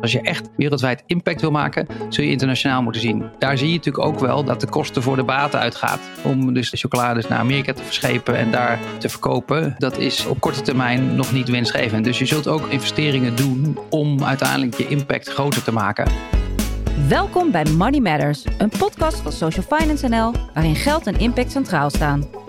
[0.00, 3.24] Als je echt wereldwijd impact wil maken, zul je internationaal moeten zien.
[3.38, 6.00] Daar zie je natuurlijk ook wel dat de kosten voor de baten uitgaat.
[6.22, 9.74] Om dus de chocolades naar Amerika te verschepen en daar te verkopen.
[9.78, 12.04] Dat is op korte termijn nog niet winstgevend.
[12.04, 16.10] Dus je zult ook investeringen doen om uiteindelijk je impact groter te maken.
[17.08, 21.90] Welkom bij Money Matters, een podcast van Social Finance NL waarin geld en impact centraal
[21.90, 22.47] staan.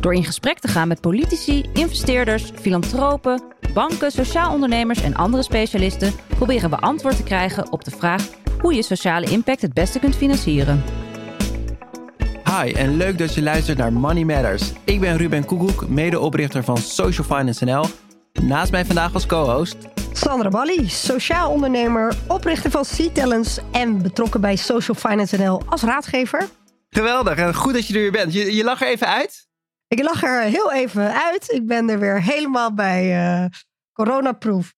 [0.00, 3.42] Door in gesprek te gaan met politici, investeerders, filantropen,
[3.74, 8.28] banken, sociaal ondernemers en andere specialisten proberen we antwoord te krijgen op de vraag
[8.60, 10.84] hoe je sociale impact het beste kunt financieren.
[12.44, 14.72] Hi en leuk dat je luistert naar Money Matters.
[14.84, 17.84] Ik ben Ruben Koekoek, medeoprichter van Social Finance NL.
[18.42, 19.76] Naast mij vandaag als co-host
[20.12, 26.48] Sandra Balli, sociaal ondernemer, oprichter van C-Talents en betrokken bij Social Finance NL als raadgever.
[26.90, 28.32] Geweldig en goed dat je er weer bent.
[28.32, 29.47] Je, je lag er even uit?
[29.88, 31.52] Ik lag er heel even uit.
[31.52, 33.46] Ik ben er weer helemaal bij uh,
[33.92, 34.74] coronaproof.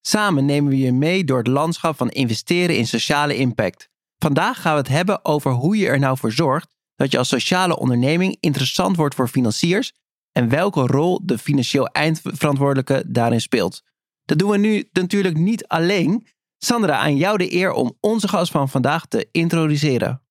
[0.00, 3.88] Samen nemen we je mee door het landschap van investeren in sociale impact.
[4.18, 7.28] Vandaag gaan we het hebben over hoe je er nou voor zorgt dat je als
[7.28, 9.92] sociale onderneming interessant wordt voor financiers
[10.32, 13.82] en welke rol de financieel eindverantwoordelijke daarin speelt.
[14.24, 16.26] Dat doen we nu natuurlijk niet alleen.
[16.58, 20.21] Sandra, aan jou de eer om onze gast van vandaag te introduceren.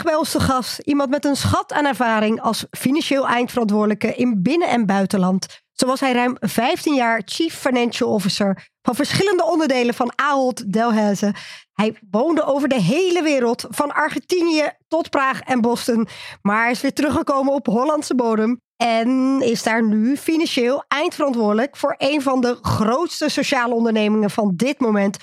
[0.00, 4.68] Vandaag bij ons gast iemand met een schat aan ervaring als financieel eindverantwoordelijke in binnen-
[4.68, 5.46] en buitenland.
[5.72, 11.34] Zo was hij ruim 15 jaar Chief Financial Officer van verschillende onderdelen van Ahold Delhaize.
[11.72, 16.08] Hij woonde over de hele wereld, van Argentinië tot Praag en Boston.
[16.42, 18.60] Maar is weer teruggekomen op Hollandse bodem.
[18.76, 24.80] En is daar nu financieel eindverantwoordelijk voor een van de grootste sociale ondernemingen van dit
[24.80, 25.16] moment,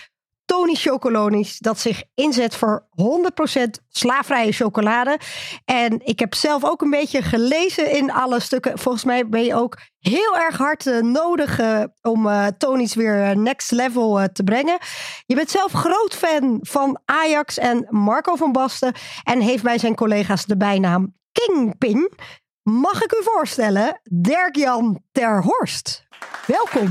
[0.47, 5.19] Tony Chocolonis, dat zich inzet voor 100% slaafvrije chocolade.
[5.65, 8.79] En ik heb zelf ook een beetje gelezen in alle stukken.
[8.79, 13.37] Volgens mij ben je ook heel erg hard uh, nodig uh, om uh, Tony's weer
[13.37, 14.77] next level te brengen.
[15.25, 18.93] Je bent zelf groot fan van Ajax en Marco van Basten.
[19.23, 22.11] En heeft bij zijn collega's de bijnaam Kingpin.
[22.63, 26.07] Mag ik u voorstellen, Dirk-Jan Terhorst.
[26.45, 26.89] Welkom.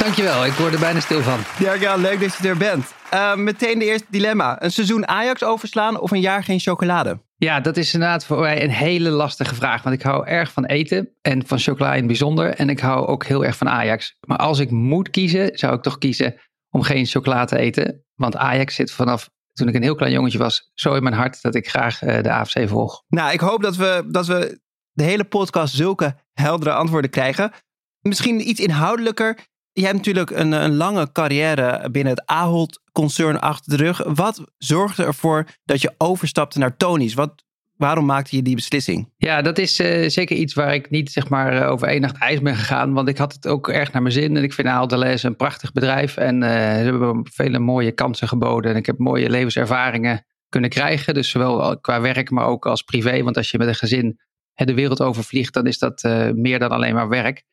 [0.00, 1.38] Dankjewel, ik word er bijna stil van.
[1.58, 2.94] Ja, ja leuk dat je er bent.
[3.14, 4.62] Uh, meteen de eerste dilemma.
[4.62, 7.20] Een seizoen Ajax overslaan of een jaar geen chocolade?
[7.36, 9.82] Ja, dat is inderdaad voor mij een hele lastige vraag.
[9.82, 12.54] Want ik hou erg van eten en van chocola in het bijzonder.
[12.54, 14.16] En ik hou ook heel erg van Ajax.
[14.26, 16.34] Maar als ik moet kiezen, zou ik toch kiezen
[16.70, 18.04] om geen chocola te eten.
[18.14, 21.42] Want Ajax zit vanaf toen ik een heel klein jongetje was zo in mijn hart
[21.42, 23.02] dat ik graag uh, de AFC volg.
[23.08, 24.60] Nou, ik hoop dat we, dat we
[24.92, 27.52] de hele podcast zulke heldere antwoorden krijgen.
[28.00, 29.38] Misschien iets inhoudelijker.
[29.72, 34.02] Je hebt natuurlijk een, een lange carrière binnen het Ahold-concern achter de rug.
[34.04, 37.14] Wat zorgde ervoor dat je overstapte naar Tony's?
[37.14, 37.44] Wat,
[37.76, 39.12] waarom maakte je die beslissing?
[39.16, 42.18] Ja, dat is uh, zeker iets waar ik niet zeg maar uh, over één nacht
[42.18, 42.92] ijs ben gegaan.
[42.92, 44.36] Want ik had het ook erg naar mijn zin.
[44.36, 46.16] En ik vind Ahold Delhaize een prachtig bedrijf.
[46.16, 48.70] En uh, ze hebben me vele mooie kansen geboden.
[48.70, 51.14] En ik heb mooie levenservaringen kunnen krijgen.
[51.14, 53.22] Dus zowel qua werk, maar ook als privé.
[53.22, 54.18] Want als je met een gezin
[54.54, 56.02] de wereld overvliegt, dan is dat
[56.34, 57.44] meer dan alleen maar werk.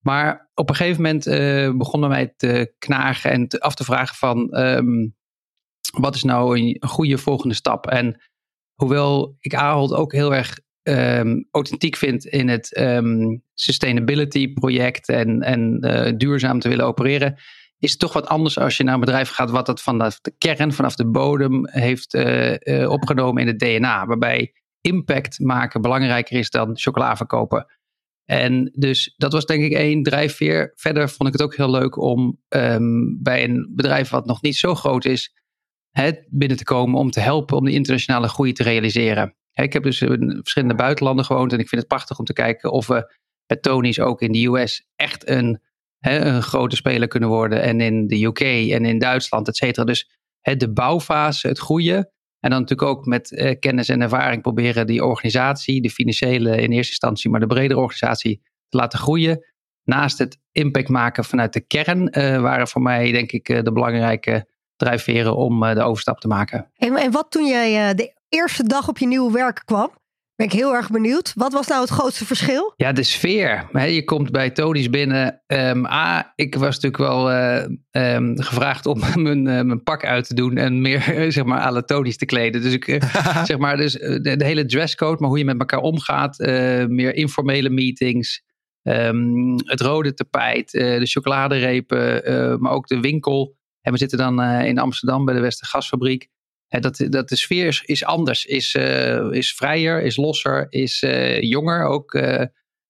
[0.00, 4.16] Maar op een gegeven moment uh, begonnen wij te knagen en te, af te vragen
[4.16, 5.14] van um,
[5.98, 7.86] wat is nou een, goede volgende stap?
[7.86, 8.20] En
[8.74, 15.40] hoewel ik Ahold ook heel erg um, authentiek vind in het um, sustainability project en,
[15.40, 17.38] en uh, duurzaam te willen opereren,
[17.78, 20.34] is het toch wat anders als je naar een bedrijf gaat wat dat vanaf de
[20.38, 24.06] kern, vanaf de bodem heeft uh, opgenomen in het DNA.
[24.06, 27.66] Waarbij impact maken belangrijker is dan chocola verkopen.
[28.30, 30.72] En dus dat was denk ik één drijfveer.
[30.74, 34.56] Verder vond ik het ook heel leuk om um, bij een bedrijf wat nog niet
[34.56, 35.34] zo groot is,
[35.90, 39.36] hè, binnen te komen om te helpen om de internationale groei te realiseren.
[39.52, 42.32] Hè, ik heb dus in verschillende buitenlanden gewoond en ik vind het prachtig om te
[42.32, 45.60] kijken of we met Tony's ook in de US echt een,
[45.98, 47.62] hè, een grote speler kunnen worden.
[47.62, 49.86] En in de UK en in Duitsland, et cetera.
[49.86, 52.10] Dus hè, de bouwfase, het groeien.
[52.40, 56.72] En dan natuurlijk ook met uh, kennis en ervaring proberen die organisatie, de financiële in
[56.72, 59.46] eerste instantie, maar de bredere organisatie te laten groeien.
[59.84, 63.72] Naast het impact maken vanuit de kern uh, waren voor mij denk ik uh, de
[63.72, 66.70] belangrijke drijfveren om de overstap te maken.
[66.76, 69.99] En, en wat toen jij de eerste dag op je nieuwe werk kwam?
[70.40, 71.32] Ben ik heel erg benieuwd.
[71.34, 72.72] Wat was nou het grootste verschil?
[72.76, 73.68] Ja, de sfeer.
[73.90, 75.42] Je komt bij Tony's binnen.
[75.46, 80.26] Um, A, ik was natuurlijk wel uh, um, gevraagd om mijn, uh, mijn pak uit
[80.26, 81.02] te doen en meer
[81.32, 82.62] zeg maar alle Tony's te kleden.
[82.62, 85.80] Dus ik uh, zeg maar, dus de, de, hele dresscode, maar hoe je met elkaar
[85.80, 86.38] omgaat.
[86.88, 88.42] meer informele meetings.
[88.82, 93.56] Um, het rode tapijt, de chocoladerepen, maar ook de winkel.
[93.80, 96.28] En we zitten dan in Amsterdam bij de Westergasfabriek
[96.78, 101.40] dat, dat de sfeer is, is anders, is, uh, is vrijer, is losser, is uh,
[101.40, 102.14] jonger ook.
[102.14, 102.44] Uh,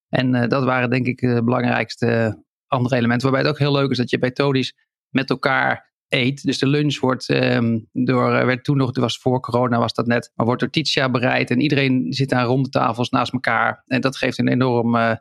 [0.09, 3.31] en dat waren denk ik de belangrijkste andere elementen.
[3.31, 4.75] Waarbij het ook heel leuk is dat je bij Todis
[5.09, 6.43] met elkaar eet.
[6.43, 10.31] Dus de lunch wordt um, door, werd toen nog, was voor corona was dat net,
[10.35, 11.51] maar wordt door Titia bereid.
[11.51, 13.83] En iedereen zit aan ronde tafels naast elkaar.
[13.87, 15.19] En dat geeft een enorm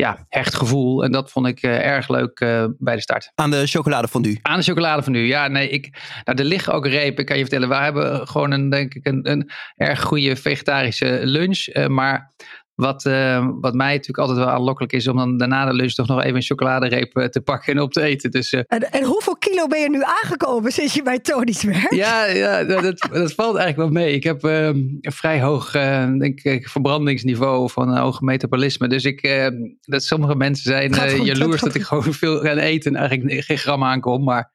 [0.00, 1.04] ja, hecht gevoel.
[1.04, 3.32] En dat vond ik uh, erg leuk uh, bij de start.
[3.34, 4.38] Aan de chocoladefondue?
[4.42, 5.48] Aan de chocoladefondue, ja.
[5.48, 7.68] Nee, ik, nou, er liggen ook repen, kan je vertellen.
[7.68, 11.88] We hebben gewoon een, denk ik, een, een erg goede vegetarische lunch.
[11.88, 12.32] maar
[12.80, 16.06] wat, uh, wat mij natuurlijk altijd wel aanlokkelijk is om dan daarna de lunch toch
[16.06, 18.30] nog even een chocoladereep uh, te pakken en op te eten.
[18.30, 21.94] Dus, uh, en, en, hoeveel kilo ben je nu aangekomen sinds je bij Tony's werkt?
[21.94, 22.82] Ja, ja dat,
[23.12, 24.14] dat valt eigenlijk wel mee.
[24.14, 25.70] Ik heb ehm, een vrij hoog
[26.18, 28.88] denk ik, verbrandingsniveau van een hoog metabolisme.
[28.88, 32.94] Dus ik, ehm, dat sommige mensen zijn goed, jaloers dat, ik gewoon veel ga eten
[32.94, 34.24] en eigenlijk geen gram aankom.
[34.24, 34.52] Maar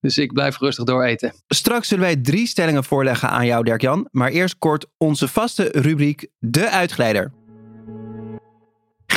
[0.00, 1.32] dus ik blijf rustig dooreten.
[1.46, 4.08] Straks zullen wij drie stellingen voorleggen aan jou, Dirk-Jan.
[4.10, 7.37] Maar eerst kort onze vaste rubriek De Uitglijder.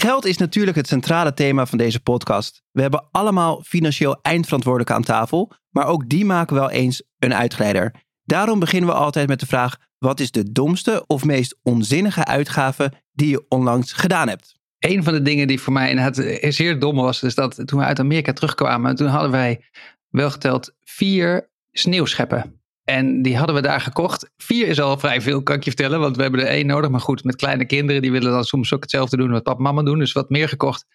[0.01, 2.63] Geld is natuurlijk het centrale thema van deze podcast.
[2.71, 7.93] We hebben allemaal financieel eindverantwoordelijke aan tafel, maar ook die maken wel eens een uitglijder.
[8.23, 12.91] Daarom beginnen we altijd met de vraag: wat is de domste of meest onzinnige uitgave
[13.11, 14.55] die je onlangs gedaan hebt?
[14.79, 17.85] Een van de dingen die voor mij het zeer dom was, is dat toen we
[17.85, 19.65] uit Amerika terugkwamen, toen hadden wij
[20.09, 22.60] wel geteld vier sneeuwscheppen.
[22.91, 24.29] En die hadden we daar gekocht.
[24.37, 25.99] Vier is al vrij veel, kan ik je vertellen.
[25.99, 26.89] Want we hebben er één nodig.
[26.89, 29.63] Maar goed, met kleine kinderen, die willen dan soms ook hetzelfde doen wat papa en
[29.63, 29.99] mama doen.
[29.99, 30.85] Dus wat meer gekocht.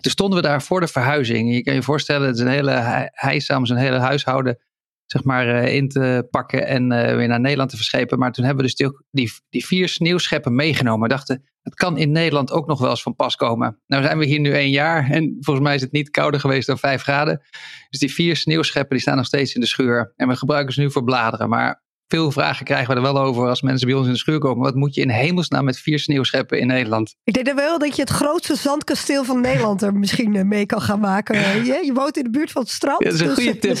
[0.00, 1.54] toen stonden we daar voor de verhuizing.
[1.54, 4.58] Je kan je voorstellen, het is een hele hijzaam, zo'n hele huishouden
[5.06, 8.18] zeg maar, uh, in te pakken en uh, weer naar Nederland te verschepen.
[8.18, 11.08] Maar toen hebben we dus die, die, die vier sneeuwscheppen meegenomen.
[11.08, 13.80] We dachten, het kan in Nederland ook nog wel eens van pas komen.
[13.86, 16.66] Nou zijn we hier nu één jaar en volgens mij is het niet kouder geweest
[16.66, 17.42] dan vijf graden.
[17.90, 20.12] Dus die vier sneeuwscheppen die staan nog steeds in de schuur.
[20.16, 21.48] En we gebruiken ze nu voor bladeren.
[21.48, 24.38] Maar veel vragen krijgen we er wel over als mensen bij ons in de schuur
[24.38, 24.62] komen.
[24.62, 27.14] Wat moet je in hemelsnaam met vier sneeuwscheppen in Nederland?
[27.24, 30.80] Ik denk wel dat je het grootste zandkasteel van Nederland er misschien eh, mee kan
[30.80, 31.36] gaan maken.
[31.66, 33.02] Je, je woont in de buurt van het strand.
[33.02, 33.80] Ja, dat is een goede tip.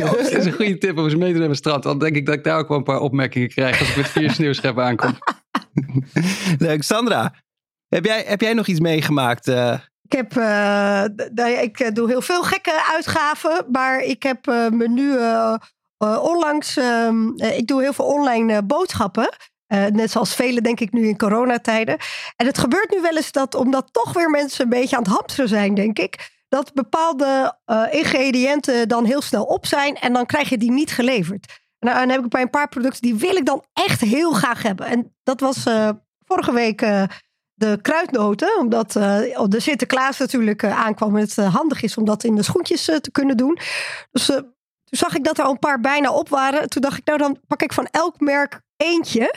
[0.00, 1.82] dat is een goede tip om eens mee te nemen het strand.
[1.82, 4.08] Dan denk ik dat ik daar ook wel een paar opmerkingen krijg als ik met
[4.08, 5.18] vier sneeuwscheppen aankom.
[6.58, 6.82] Leuk.
[6.82, 7.34] Sandra,
[7.88, 9.48] heb jij, heb jij nog iets meegemaakt?
[9.48, 9.78] Uh...
[10.02, 11.04] Ik, heb, uh,
[11.62, 15.16] ik doe heel veel gekke uitgaven, maar ik heb uh, me nu
[15.98, 19.28] onlangs, ehm, ik doe heel veel online boodschappen.
[19.92, 21.96] net zoals velen denk ik nu in coronatijden.
[22.36, 25.12] En het gebeurt nu wel eens dat, omdat toch weer mensen een beetje aan het
[25.12, 27.58] hamsteren zijn, denk ik, dat bepaalde
[27.90, 31.62] ingrediënten dan heel snel op zijn en dan krijg je die niet geleverd.
[31.78, 34.62] En dan heb ik bij een paar producten die wil ik dan echt heel graag
[34.62, 34.86] hebben.
[34.86, 35.62] En dat was
[36.24, 36.80] vorige week
[37.54, 42.42] de kruidnoten, omdat de Sinterklaas natuurlijk aankwam en het handig is om dat in de
[42.42, 43.58] schoentjes te kunnen doen.
[44.10, 44.40] Dus
[44.84, 46.68] toen zag ik dat er al een paar bijna op waren.
[46.68, 49.34] Toen dacht ik, nou dan pak ik van elk merk eentje.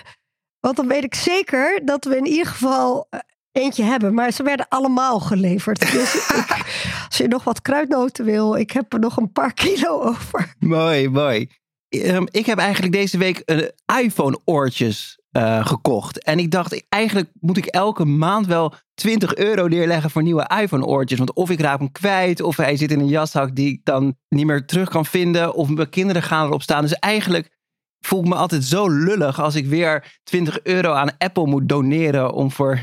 [0.60, 3.10] Want dan weet ik zeker dat we in ieder geval
[3.52, 4.14] eentje hebben.
[4.14, 5.80] Maar ze werden allemaal geleverd.
[5.92, 6.66] Dus ik,
[7.08, 10.54] als je nog wat kruidnoten wil, ik heb er nog een paar kilo over.
[10.60, 11.50] Mooi, mooi.
[11.90, 13.72] Ehm, ik heb eigenlijk deze week een
[14.02, 16.24] iPhone oortjes uh, gekocht.
[16.24, 21.18] En ik dacht, eigenlijk moet ik elke maand wel 20 euro neerleggen voor nieuwe iPhone-oortjes.
[21.18, 24.16] Want of ik raak hem kwijt, of hij zit in een jaszak die ik dan
[24.30, 25.54] niet meer terug kan vinden.
[25.54, 26.82] Of mijn kinderen gaan erop staan.
[26.82, 27.58] Dus eigenlijk
[28.00, 32.34] voel ik me altijd zo lullig als ik weer 20 euro aan Apple moet doneren.
[32.34, 32.80] Om voor,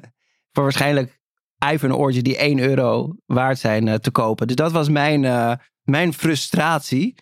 [0.52, 1.20] voor waarschijnlijk
[1.72, 4.46] iPhone-oortjes die 1 euro waard zijn uh, te kopen.
[4.46, 5.52] Dus dat was mijn, uh,
[5.82, 7.14] mijn frustratie.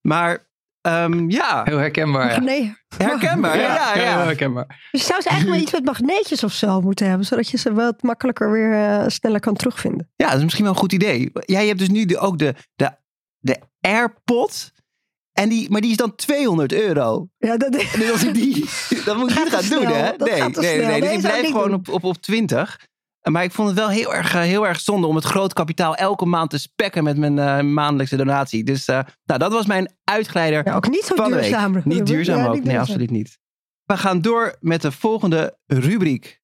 [0.00, 0.47] Maar
[0.88, 1.64] Um, ja.
[1.64, 2.42] Heel herkenbaar.
[2.42, 2.76] Nee.
[2.96, 3.74] Herkenbaar, ja.
[3.74, 4.88] ja, ja, Heel herkenbaar.
[4.90, 7.58] Dus je zou ze eigenlijk wel iets met magneetjes of zo moeten hebben, zodat je
[7.58, 10.10] ze wat makkelijker weer uh, sneller kan terugvinden.
[10.16, 11.30] Ja, dat is misschien wel een goed idee.
[11.34, 12.90] Jij hebt dus nu de, ook de, de,
[13.38, 14.72] de AirPod.
[15.32, 17.28] En die, maar die is dan 200 euro.
[17.38, 17.92] Ja, dat is...
[17.92, 18.64] Dus als ik die,
[19.04, 20.10] dat moet ik niet gaan doen, hè?
[20.16, 22.86] Nee, nee, nee, nee, Dus ik blijf gewoon op, op, op 20.
[23.30, 26.26] Maar ik vond het wel heel erg, heel erg zonde om het groot kapitaal elke
[26.26, 28.64] maand te spekken met mijn uh, maandelijkse donatie.
[28.64, 30.64] Dus uh, nou, dat was mijn uitglijder.
[30.64, 31.80] Ja, ook niet zo duurzaam.
[31.84, 32.64] Niet duurzaam ook.
[32.64, 33.38] Nee, absoluut niet.
[33.84, 36.40] We gaan door met de volgende rubriek.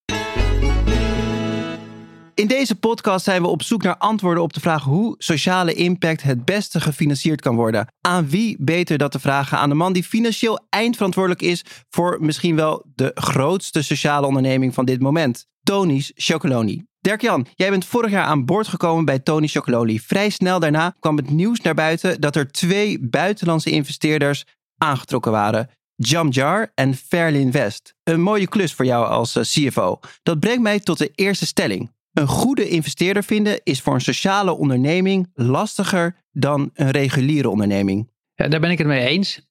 [2.34, 6.22] In deze podcast zijn we op zoek naar antwoorden op de vraag hoe sociale impact
[6.22, 7.86] het beste gefinancierd kan worden.
[8.00, 9.58] Aan wie beter dat te vragen?
[9.58, 14.84] Aan de man die financieel eindverantwoordelijk is voor misschien wel de grootste sociale onderneming van
[14.84, 15.46] dit moment.
[15.62, 16.84] Tony's Chocoloni.
[17.00, 20.00] Dirk-Jan, jij bent vorig jaar aan boord gekomen bij Tony Chocololi.
[20.00, 24.44] Vrij snel daarna kwam het nieuws naar buiten dat er twee buitenlandse investeerders
[24.78, 25.70] aangetrokken waren.
[25.96, 27.94] Jamjar en Fairlin West.
[28.02, 30.00] Een mooie klus voor jou als eh, CFO.
[30.22, 31.93] Dat brengt mij tot de eerste stelling.
[32.14, 38.10] Een goede investeerder vinden is voor een sociale onderneming lastiger dan een reguliere onderneming.
[38.34, 39.48] Ja, daar ben ik het mee eens.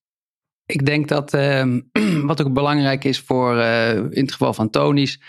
[0.65, 1.77] Ik denk dat uh,
[2.29, 5.19] wat ook belangrijk is voor, uh, in het geval van Tony's,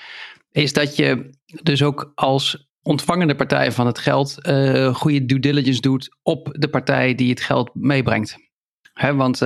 [0.50, 1.30] is dat je
[1.62, 4.38] dus ook als ontvangende partij van het geld
[4.92, 8.36] goede due diligence doet op de partij die het geld meebrengt.
[8.92, 9.38] Hè, want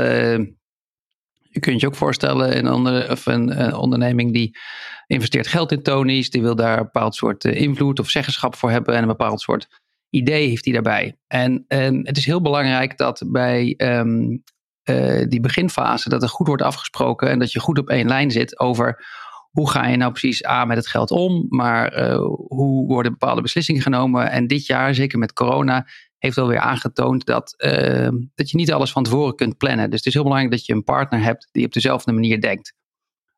[1.58, 4.58] je kunt je ook voorstellen, in onder, of een, een, onderneming die
[5.06, 8.94] investeert geld in Tony's, die wil daar een bepaald soort invloed of zeggenschap voor hebben
[8.94, 9.68] en een bepaald soort
[10.10, 11.16] idee heeft hij daarbij.
[11.26, 11.64] En,
[12.02, 14.36] het is heel belangrijk dat bij ehm,
[14.82, 18.30] eh, die beginfase, dat er goed wordt afgesproken en dat je goed op één lijn
[18.30, 19.06] zit over
[19.50, 22.16] hoe ga je nou precies aan met het geld om, maar uh,
[22.48, 24.30] hoe worden bepaalde beslissingen genomen.
[24.30, 25.86] En dit jaar, zeker met corona,
[26.18, 29.90] heeft alweer aangetoond dat, ehm, dat je niet alles van tevoren kunt plannen.
[29.90, 32.74] Dus het is heel belangrijk dat je een partner hebt die op dezelfde manier denkt.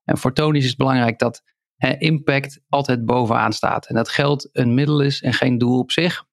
[0.05, 1.43] En voor Tony is het belangrijk dat
[1.99, 3.87] impact altijd bovenaan staat.
[3.87, 6.25] En dat geld een middel is en geen doel op zich.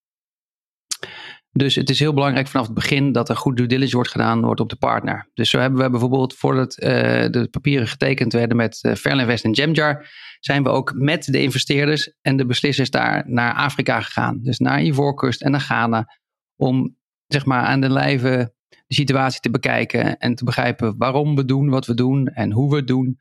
[1.51, 4.41] Dus het is heel belangrijk vanaf het begin dat er goed due diligence wordt gedaan
[4.41, 5.29] wordt op de partner.
[5.33, 6.89] Dus zo hebben we bijvoorbeeld voordat uh,
[7.29, 12.13] de papieren getekend werden met uh, Fairlinvest en Jamjar, zijn we ook met de investeerders
[12.21, 14.39] en de beslissers daar naar Afrika gegaan.
[14.41, 16.15] Dus naar Ivoorkust en naar Ghana.
[16.61, 16.97] Om
[17.27, 21.69] zeg maar aan de lijve de situatie te bekijken en te begrijpen waarom we doen
[21.69, 23.19] wat we doen en hoe we het doen.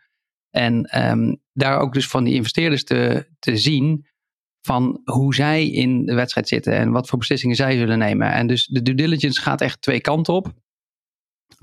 [0.51, 4.07] En um, daar ook dus van die investeerders te, te zien
[4.67, 8.33] van hoe zij in de wedstrijd zitten en wat voor beslissingen zij zullen nemen.
[8.33, 10.53] En dus de due diligence gaat echt twee kanten op.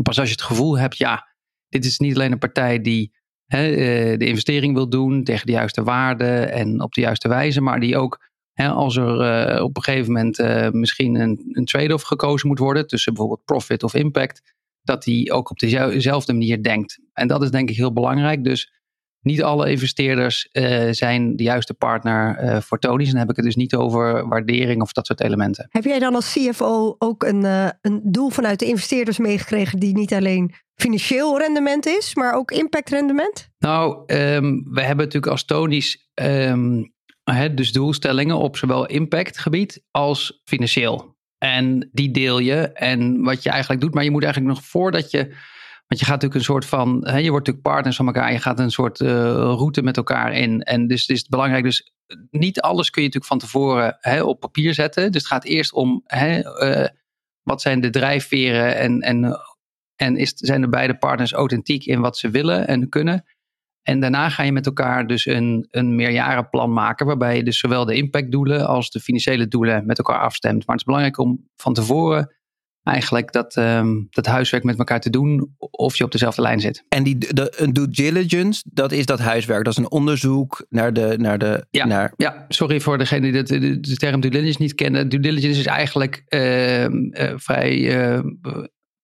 [0.03, 1.27] Pas als je het gevoel hebt, ja,
[1.69, 3.13] dit is niet alleen een partij die
[3.45, 7.61] hè, eh, de investering wil doen tegen de juiste waarde en op de juiste wijze,
[7.61, 12.03] maar die ook, als er uh, op een gegeven moment uh, misschien een, een trade-off
[12.03, 16.99] gekozen moet worden tussen bijvoorbeeld profit of impact, dat die ook op dezelfde manier denkt.
[17.13, 18.43] En dat is denk ik heel belangrijk.
[18.43, 18.71] Dus
[19.23, 23.05] niet alle investeerders uh, zijn de juiste partner uh, voor Tony's.
[23.05, 25.67] En dan heb ik het dus niet over waardering of dat soort elementen.
[25.69, 29.93] Heb jij dan als CFO ook een, uh, een doel vanuit de investeerders meegekregen die
[29.93, 33.49] niet alleen financieel rendement is, maar ook impactrendement?
[33.59, 36.92] Nou, um, we hebben natuurlijk als Tony's um,
[37.53, 41.15] dus doelstellingen op zowel impactgebied als financieel.
[41.37, 45.11] En die deel je en wat je eigenlijk doet, maar je moet eigenlijk nog voordat
[45.11, 45.35] je
[45.93, 48.39] want je gaat natuurlijk een soort van, hè, je wordt natuurlijk partners van elkaar, je
[48.39, 50.61] gaat een soort uh, route met elkaar in.
[50.61, 51.93] En dus het is belangrijk, dus
[52.29, 55.11] niet alles kun je natuurlijk van tevoren hè, op papier zetten.
[55.11, 56.87] Dus het gaat eerst om hè, uh,
[57.41, 59.39] wat zijn de drijfveren en, en,
[59.95, 63.25] en is, zijn de beide partners authentiek in wat ze willen en kunnen.
[63.83, 67.85] En daarna ga je met elkaar dus een, een meerjarenplan maken, waarbij je dus zowel
[67.85, 70.57] de impactdoelen als de financiële doelen met elkaar afstemt.
[70.57, 72.35] Maar het is belangrijk om van tevoren
[72.83, 76.85] eigenlijk dat, um, dat huiswerk met elkaar te doen of je op dezelfde lijn zit.
[76.89, 79.63] En die de, een due diligence, dat is dat huiswerk.
[79.63, 81.15] Dat is een onderzoek naar de...
[81.17, 82.13] Naar de ja, naar...
[82.17, 85.09] ja, sorry voor degene die de, de, de term due diligence niet kennen.
[85.09, 87.77] Due diligence is eigenlijk uh, uh, vrij...
[87.77, 88.19] Uh,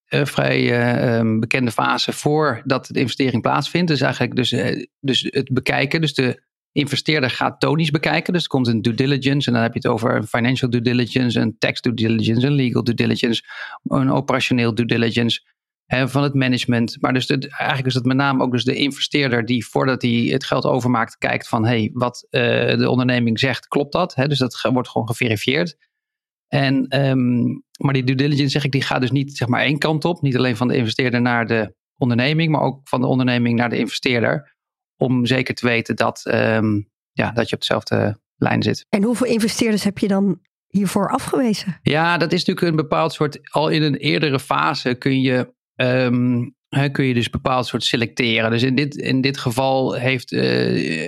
[0.09, 3.87] vrij ehm, bekende fase voordat de investering plaatsvindt.
[3.87, 4.49] Dus eigenlijk dus,
[4.99, 8.33] dus het bekijken, dus de investeerder gaat tonisch bekijken.
[8.33, 11.39] Dus er komt een due diligence en dan heb je het over financial due diligence,
[11.39, 13.43] een tax due diligence, een legal due diligence,
[13.83, 15.41] een operationeel due diligence
[15.87, 16.97] van het management.
[16.99, 20.43] Maar dus eigenlijk is het met name ook dus de investeerder die voordat hij het
[20.43, 24.15] geld overmaakt kijkt van hey, wat de onderneming zegt, klopt dat?
[24.15, 25.88] Dus dat wordt gewoon geverifieerd.
[26.49, 29.77] En, um, maar die due diligence, zeg ik, die gaat dus niet zeg maar één
[29.77, 30.21] kant op.
[30.21, 33.77] Niet alleen van de investeerder naar de onderneming, maar ook van de onderneming naar de
[33.77, 34.57] investeerder
[34.97, 38.85] om zeker te weten dat, um, ja, dat je op dezelfde lijn zit.
[38.89, 41.79] En hoeveel investeerders heb je dan hiervoor afgewezen?
[41.81, 46.55] Ja, dat is natuurlijk een bepaald soort, al in een eerdere fase kun je, um,
[46.91, 48.51] kun je dus bepaald soort selecteren.
[48.51, 51.07] Dus in dit, in dit geval heeft uh,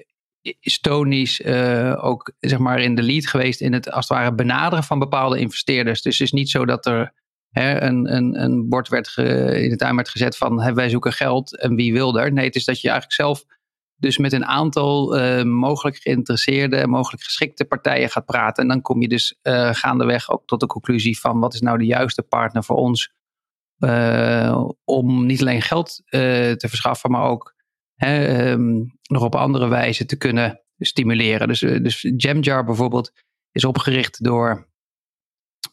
[0.59, 4.83] Stonies uh, ook zeg maar in de lead geweest in het als het ware benaderen
[4.83, 6.01] van bepaalde investeerders.
[6.01, 7.13] Dus het is niet zo dat er
[7.49, 11.13] hè, een, een, een bord werd in de tuin werd gezet van hè, wij zoeken
[11.13, 12.33] geld en wie wil er.
[12.33, 13.45] Nee, het is dat je eigenlijk zelf
[13.95, 18.63] dus met een aantal uh, mogelijk geïnteresseerde en mogelijk geschikte partijen gaat praten.
[18.63, 21.77] En dan kom je dus uh, gaandeweg ook tot de conclusie van wat is nou
[21.77, 23.13] de juiste partner voor ons.
[24.83, 27.55] Om niet alleen geld te verschaffen, maar ook
[28.05, 31.47] hè, um, nog op andere wijze te kunnen stimuleren.
[31.47, 33.11] Dus, dus Jamjar bijvoorbeeld
[33.51, 34.69] is opgericht door.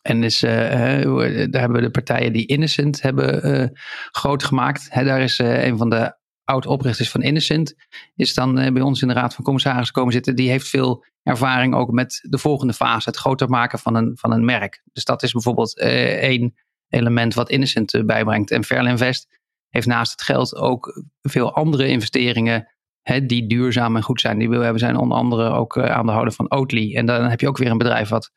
[0.03, 3.73] En is, daar hebben we de partijen die Innocent hebben
[4.11, 4.91] groot gemaakt.
[4.95, 6.19] daar is een van de
[6.49, 7.75] oud-oprichters van Innocent,
[8.15, 10.37] is dan uh, bij ons in de Raad van Commissarissen komen zitten.
[10.37, 14.33] Die heeft veel ervaring ook met de volgende fase, het groter maken van een, van
[14.33, 14.83] een merk.
[14.93, 16.55] Dus dat is bijvoorbeeld uh, één
[16.89, 18.51] element wat Innocent uh, bijbrengt.
[18.51, 19.38] En Verlinvest
[19.69, 22.69] heeft naast het geld ook veel andere investeringen
[23.03, 24.39] hè, die duurzaam en goed zijn.
[24.39, 26.95] Die we hebben zijn onder andere ook aan de houden van Oatly.
[26.95, 28.31] En dan heb je ook weer een bedrijf wat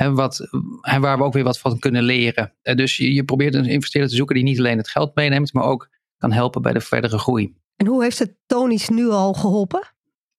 [0.00, 0.48] Hè, wat,
[0.80, 2.54] hè, waar we ook weer wat van kunnen leren.
[2.62, 5.64] dus je, je, probeert een investeerder te zoeken die niet alleen het geld meeneemt, maar
[5.64, 7.54] ook kan helpen bij de verdere groei.
[7.76, 9.92] En hoe heeft het Tonisch nu al geholpen?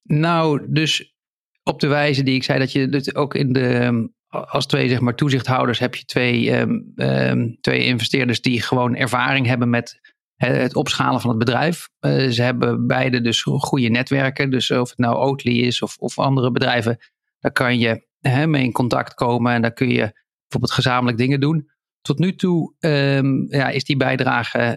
[0.03, 1.15] Nou, dus
[1.63, 5.15] op de wijze die ik zei, dat je ook in de, als twee zeg maar,
[5.15, 10.10] toezichthouders heb je twee, um, twee investeerders die gewoon ervaring hebben met
[10.47, 11.89] het opschalen van het bedrijf.
[11.99, 14.49] Uh, ze hebben beide dus goede netwerken.
[14.49, 16.97] Dus of het nou Oatly is of, of andere bedrijven,
[17.39, 21.39] daar kan je hè, mee in contact komen en daar kun je bijvoorbeeld gezamenlijk dingen
[21.39, 21.69] doen.
[22.01, 24.75] Tot nu toe um, ja, is die bijdrage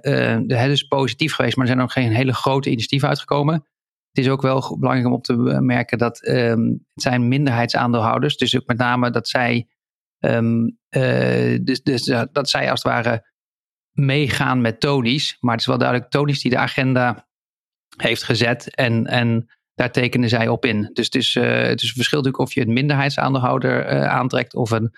[0.49, 3.55] uh, dus positief geweest, maar er zijn nog geen hele grote initiatieven uitgekomen.
[4.13, 8.37] Het is ook wel belangrijk om op te merken dat um, het zijn minderheidsaandeelhouders.
[8.37, 9.69] Dus ook met name dat zij,
[10.19, 13.34] um, uh, dus, dus, dat zij als het ware
[13.95, 15.37] meegaan met Tony's.
[15.41, 17.27] Maar het is wel duidelijk Tony's die de agenda
[17.97, 18.75] heeft gezet.
[18.75, 20.91] En, en daar tekenen zij op in.
[20.93, 24.71] Dus het is, uh, het is verschil natuurlijk of je een minderheidsaandeelhouder uh, aantrekt of
[24.71, 24.93] een,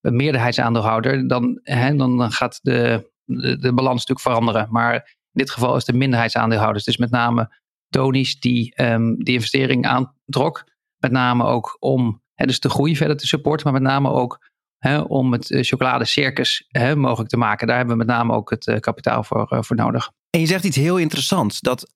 [0.00, 1.28] meerderheidsaandeelhouder.
[1.28, 4.66] Dan, hè, dan gaat de, de, balans natuurlijk veranderen.
[4.70, 6.84] Maar in dit geval is de minderheidsaandeelhouders.
[6.84, 10.64] Dus met name Tony's die um, die investering aantrok.
[10.96, 13.70] Met name ook om hè, dus de groei verder te supporten.
[13.72, 14.49] Maar met name ook
[14.80, 17.66] hè, om het uh, chocoladecircus hè, mogelijk te maken.
[17.66, 20.10] Daar hebben we met name ook het uh, kapitaal voor, uh, voor nodig.
[20.30, 21.60] En je zegt iets heel interessants.
[21.60, 21.94] Dat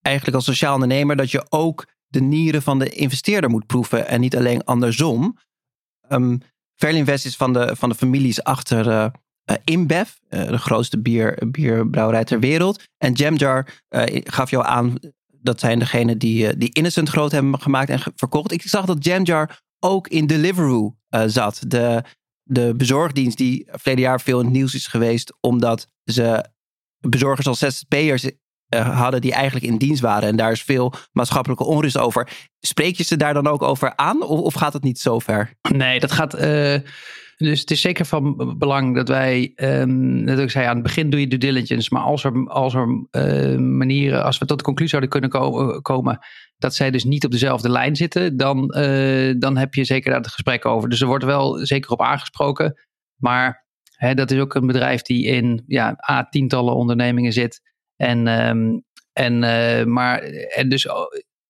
[0.00, 4.06] eigenlijk als sociaal ondernemer dat je ook de nieren van de investeerder moet proeven.
[4.06, 5.38] En niet alleen andersom.
[6.08, 6.40] Um,
[6.74, 9.06] Verlinvest is van de, van de families achter uh,
[9.64, 12.82] InBev, de grootste bier, bierbrouwerij ter wereld.
[12.98, 13.82] En Jamjar
[14.24, 18.52] gaf jou aan, dat zijn degenen die, die Innocent groot hebben gemaakt en verkocht.
[18.52, 21.62] Ik zag dat Jamjar ook in Deliveroo zat.
[21.66, 22.02] De,
[22.42, 26.44] de bezorgdienst die verleden jaar veel in het nieuws is geweest, omdat ze
[26.98, 28.30] bezorgers als ZZP'ers
[28.74, 30.28] uh, hadden die eigenlijk in dienst waren.
[30.28, 32.28] En daar is veel maatschappelijke onrust over.
[32.60, 35.52] Spreek je ze daar dan ook over aan of, of gaat het niet zo ver?
[35.74, 36.34] Nee, dat gaat.
[36.34, 36.74] Uh,
[37.36, 39.52] dus het is zeker van belang dat wij.
[39.56, 41.88] Um, net ik zei, aan het begin doe je due diligence.
[41.92, 42.88] Maar als er, als er
[43.60, 44.24] manieren.
[44.24, 46.18] Als we tot de conclusie zouden kunnen ko komen.
[46.58, 48.36] Dat zij dus niet op dezelfde lijn zitten.
[48.36, 48.68] dan,
[49.38, 50.88] dan heb je zeker daar het gesprek over.
[50.88, 52.74] Dus er wordt wel zeker op aangesproken.
[53.16, 57.60] Maar hè, dat is ook een bedrijf die in ja, A, tientallen ondernemingen zit.
[57.96, 60.18] En, um, en, uh, maar,
[60.48, 60.88] en dus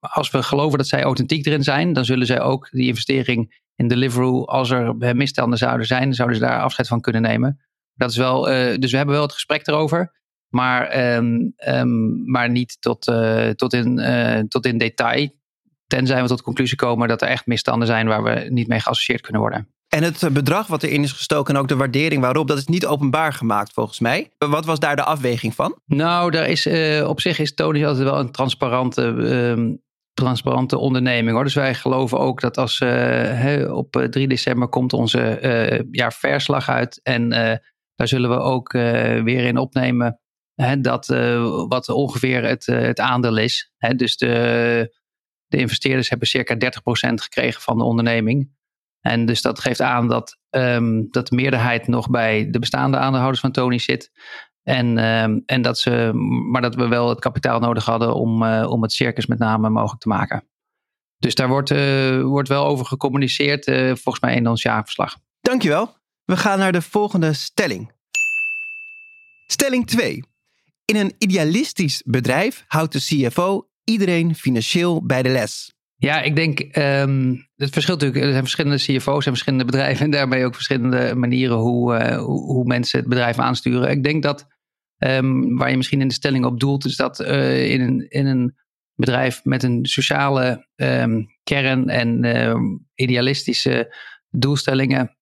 [0.00, 3.88] als we geloven dat zij authentiek erin zijn, dan zullen zij ook die investering in
[3.88, 7.60] Deliveroo, als er misstanden zouden zijn, zouden ze daar afscheid van kunnen nemen.
[7.94, 10.17] Dat is wel, uh, dus we hebben wel het gesprek erover,
[10.48, 15.28] maar, um, um, maar niet tot, uh, tot, in, tot in detail.
[15.86, 18.80] Tenzij we tot de conclusie komen dat er echt misstanden zijn waar we niet mee
[18.80, 19.68] geassocieerd kunnen worden.
[19.88, 22.66] En het eh, bedrag wat erin is gestoken en ook de waardering waarop, dat is
[22.66, 24.30] niet openbaar gemaakt volgens mij.
[24.38, 25.78] Wat was daar de afweging van?
[25.86, 29.74] Nou, daar is, uh, op zich is Tony altijd wel een transparante, uh,
[30.14, 31.34] transparante onderneming.
[31.34, 31.44] Hoor.
[31.44, 32.82] Dus wij geloven ook dat als
[33.68, 37.00] op 3 december komt onze jaarverslag uit.
[37.02, 37.28] En
[37.94, 38.72] daar zullen we ook
[39.22, 40.20] weer in opnemen
[40.80, 41.06] dat,
[41.68, 43.72] wat ongeveer het, het aandeel is.
[43.76, 44.96] Hè, dus de,
[45.46, 46.58] de investeerders hebben circa 30%
[47.14, 48.56] gekregen van de onderneming.
[49.00, 53.40] En dus dat geeft aan dat, um, dat de meerderheid nog bij de bestaande aandeelhouders
[53.40, 54.10] van Tony zit.
[54.62, 56.10] En, um, en dat ze,
[56.50, 59.68] maar dat we wel het kapitaal nodig hadden om, uh, om het circus met name
[59.70, 60.48] mogelijk te maken.
[61.18, 61.70] Dus daar wordt,
[62.22, 65.16] wordt wel over gecommuniceerd, volgens mij in ons jaarverslag.
[65.40, 65.96] Dankjewel.
[66.24, 67.92] We gaan naar de volgende stelling.
[69.46, 70.24] Stelling 2.
[70.92, 75.74] In een idealistisch bedrijf houdt de CFO iedereen financieel bij de les.
[75.96, 78.24] Ja, ik denk, um, het verschilt natuurlijk.
[78.24, 80.04] Er zijn verschillende CFO's en verschillende bedrijven.
[80.04, 83.90] En daarbij ook verschillende manieren hoe, uh, hoe, hoe, mensen het bedrijf aansturen.
[83.90, 84.46] Ik denk dat,
[84.98, 88.26] um, waar je misschien in de stelling op doelt, is dat uh, in, een, in
[88.26, 88.56] een
[88.94, 93.96] bedrijf met een sociale um, kern en idealistische
[94.30, 95.16] doelstellingen,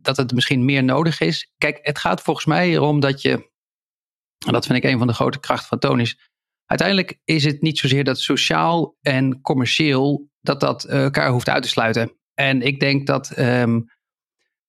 [0.00, 1.52] dat het misschien meer nodig is.
[1.58, 3.50] Kijk, het gaat volgens mij erom dat je,
[4.46, 6.18] en dat vind ik een van de grote krachten van Tonis,
[6.66, 11.62] uiteindelijk is het niet zozeer dat sociaal en commercieel dat dat eh, elkaar hoeft uit
[11.62, 12.12] te sluiten.
[12.34, 13.84] En ik denk dat um,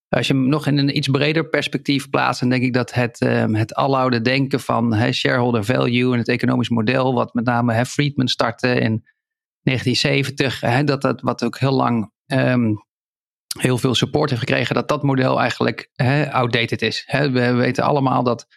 [0.10, 3.22] als je hem nog in een iets breder perspectief plaatst, dan denk ik dat het,
[3.22, 7.86] um, het aloude denken van shareholder value en het economisch model, wat met name he,
[7.86, 9.06] Friedman startte in
[9.62, 12.86] 1970, he, dat dat wat ook heel lang um,
[13.60, 15.90] heel veel support heeft gekregen, dat dat model eigenlijk
[16.32, 17.08] outdated is.
[17.12, 18.48] we weten allemaal dat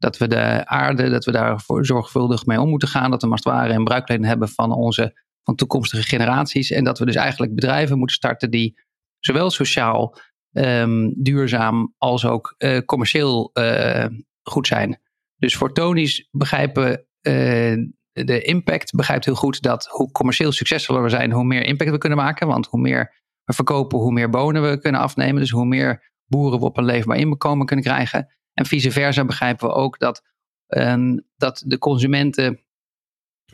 [0.00, 3.10] dat we de aarde, dat we daar zorgvuldig mee om moeten gaan.
[3.10, 6.70] Dat we ware een bruikleen hebben van onze van toekomstige generaties.
[6.70, 8.78] En dat we dus eigenlijk bedrijven moeten starten die
[9.18, 10.16] zowel sociaal
[10.52, 14.06] um, duurzaam als ook uh, commercieel uh,
[14.42, 15.00] goed zijn.
[15.36, 16.90] Dus voor Tony's begrijpen
[17.22, 17.76] uh,
[18.12, 21.98] de impact begrijpt heel goed dat hoe commercieel succesvoller we zijn, hoe meer impact we
[21.98, 22.46] kunnen maken.
[22.46, 25.40] Want hoe meer we verkopen, hoe meer bonen we kunnen afnemen.
[25.40, 28.28] Dus hoe meer boeren we op een leefbaar inkomen kunnen krijgen.
[28.60, 30.22] En vice versa begrijpen we ook dat,
[30.68, 32.60] um, dat de consumenten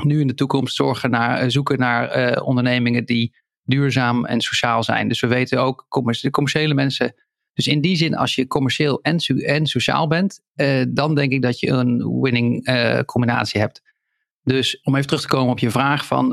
[0.02, 4.82] nu in de toekomst zorgen naar, eh, zoeken naar uh, ondernemingen die duurzaam en sociaal
[4.82, 5.08] zijn.
[5.08, 5.86] Dus we weten ook,
[6.20, 7.14] de commerciële mensen.
[7.52, 11.42] Dus in die zin, als je commercieel en, en sociaal bent, uh, dan denk ik
[11.42, 12.64] dat je een winning
[13.04, 13.82] combinatie hebt.
[14.42, 16.28] Dus om even terug te komen op je vraag van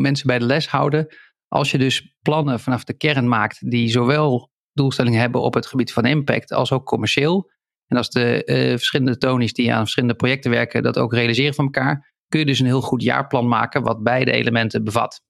[0.00, 1.06] mensen bij de les houden.
[1.48, 5.92] Als je dus plannen vanaf de kern maakt die zowel doelstellingen hebben op het gebied
[5.92, 7.52] van impact als ook commercieel.
[7.86, 8.42] En als de
[8.76, 12.58] verschillende tonies die aan verschillende projecten werken dat ook realiseren van elkaar, kun je dus
[12.58, 15.22] een heel goed jaarplan maken wat beide elementen bevat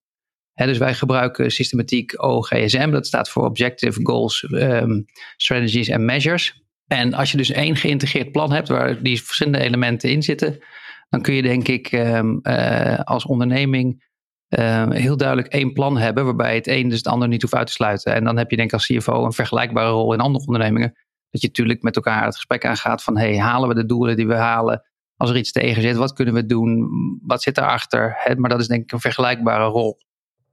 [0.54, 5.04] dus wij gebruiken systematiek OGSM, dat staat voor Objective Goals, um,
[5.36, 6.62] Strategies en Measures.
[6.86, 10.58] En als je dus één geïntegreerd plan hebt waar die verschillende elementen in zitten,
[11.08, 14.12] dan kun je denk ik um, uh, als onderneming
[14.58, 17.66] uh, heel duidelijk één plan hebben, waarbij het een dus het ander niet hoeft uit
[17.66, 18.14] te sluiten.
[18.14, 20.92] En dan heb je denk ik als CFO een vergelijkbare rol in andere ondernemingen.
[21.34, 24.26] Dat je natuurlijk met elkaar het gesprek aangaat van hey, halen we de doelen die
[24.26, 24.82] we halen?
[25.16, 26.88] Als er iets tegen zit, wat kunnen we doen?
[27.22, 28.14] Wat zit erachter?
[28.16, 29.98] He, maar dat is denk ik een vergelijkbare rol.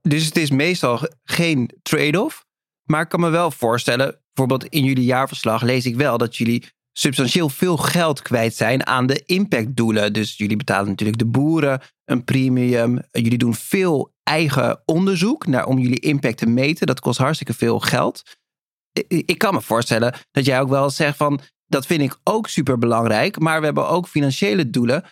[0.00, 2.44] Dus het is meestal geen trade-off.
[2.84, 6.64] Maar ik kan me wel voorstellen, bijvoorbeeld in jullie jaarverslag lees ik wel dat jullie
[6.92, 10.12] substantieel veel geld kwijt zijn aan de impactdoelen.
[10.12, 13.00] Dus jullie betalen natuurlijk de boeren een premium.
[13.10, 16.86] Jullie doen veel eigen onderzoek naar, om jullie impact te meten.
[16.86, 18.22] Dat kost hartstikke veel geld.
[19.08, 22.78] Ik kan me voorstellen dat jij ook wel zegt van dat vind ik ook super
[22.78, 25.04] belangrijk, maar we hebben ook financiële doelen.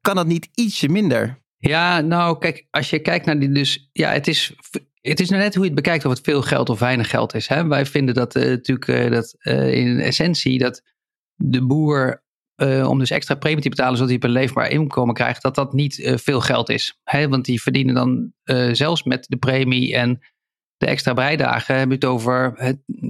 [0.00, 1.42] Kan dat niet ietsje minder?
[1.58, 4.54] Ja, nou kijk, als je kijkt naar die dus, ja, het is,
[5.00, 7.34] het is nou net hoe je het bekijkt of het veel geld of weinig geld
[7.34, 7.48] is.
[7.48, 7.66] Hè?
[7.66, 10.82] Wij vinden dat uh, natuurlijk uh, dat uh, in essentie dat
[11.34, 12.22] de boer
[12.86, 16.12] om dus extra premie te betalen zodat hij een leefbaar inkomen krijgt, dat dat niet
[16.14, 17.00] veel geld is.
[17.02, 17.28] Hè?
[17.28, 18.32] Want die verdienen dan
[18.74, 20.20] zelfs met de premie en
[20.76, 22.54] de extra bijdagen, hebben het over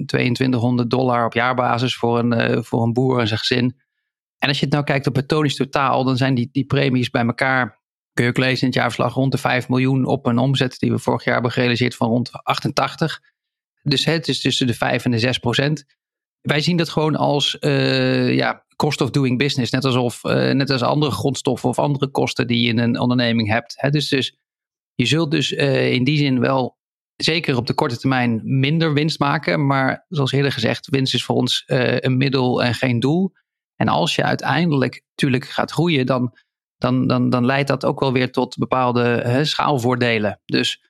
[0.07, 3.77] 2200 dollar op jaarbasis voor een, voor een boer en zijn gezin.
[4.39, 7.11] En als je het nou kijkt op het tonisch totaal, dan zijn die, die premies
[7.11, 7.83] bij elkaar
[8.15, 10.91] kun je ook lezen in het jaarverslag rond de 5 miljoen op een omzet die
[10.91, 13.21] we vorig jaar hebben gerealiseerd van rond 88.
[13.83, 15.85] Dus het is tussen de 5 en de 6 procent.
[16.41, 19.73] Wij zien dat gewoon als uh, ja, cost of doing business.
[19.73, 23.49] Net, alsof, uh, net als andere grondstoffen of andere kosten die je in een onderneming
[23.49, 23.75] hebt.
[23.77, 23.91] Hè?
[23.91, 24.37] Dus, dus
[24.95, 26.79] je zult dus in die zin wel
[27.17, 29.67] zeker op de korte termijn minder winst maken.
[29.67, 33.33] Maar zoals eerder gezegd, winst is voor ons een middel en geen doel.
[33.77, 36.35] En als je uiteindelijk natuurlijk gaat groeien, dan
[36.85, 40.41] dan, dan, dan leidt dat ook wel weer tot bepaalde schaalvoordelen.
[40.45, 40.83] Dus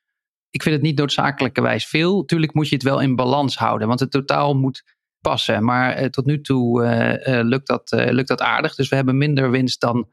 [0.49, 2.25] ik vind het niet noodzakelijkerwijs veel.
[2.25, 4.83] Tuurlijk moet je het wel in balans houden, want het totaal moet
[5.19, 5.63] passen.
[5.63, 8.75] Maar eh, tot nu toe uh, lukt, dat, lukt dat aardig.
[8.75, 10.09] Dus we hebben minder winst dan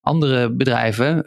[0.00, 1.24] andere bedrijven,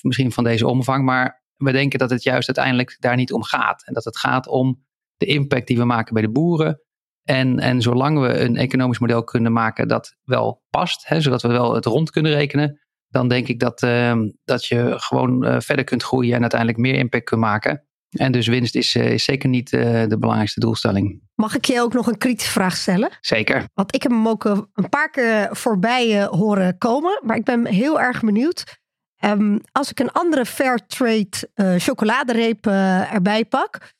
[0.00, 1.04] misschien van deze omvang.
[1.04, 3.86] Maar we denken dat het juist uiteindelijk daar niet om gaat.
[3.86, 4.84] En dat het gaat om
[5.16, 6.80] de impact die we maken bij de boeren.
[7.24, 11.48] En, en zolang we een economisch model kunnen maken dat wel past, hè, zodat we
[11.48, 15.84] wel het rond kunnen rekenen, dan denk ik dat, ehm, dat je gewoon uh, verder
[15.84, 17.86] kunt groeien en uiteindelijk meer impact kunt maken.
[18.12, 21.22] En dus winst is, uh, is zeker niet uh, de belangrijkste doelstelling.
[21.34, 23.10] Mag ik je ook nog een kritische vraag stellen?
[23.20, 23.64] Zeker.
[23.74, 28.00] Want ik heb hem ook een paar keer voorbij horen komen, maar ik ben heel
[28.00, 28.80] erg benieuwd.
[29.24, 33.92] Um, als ik een andere Fairtrade chocoladereep erbij pak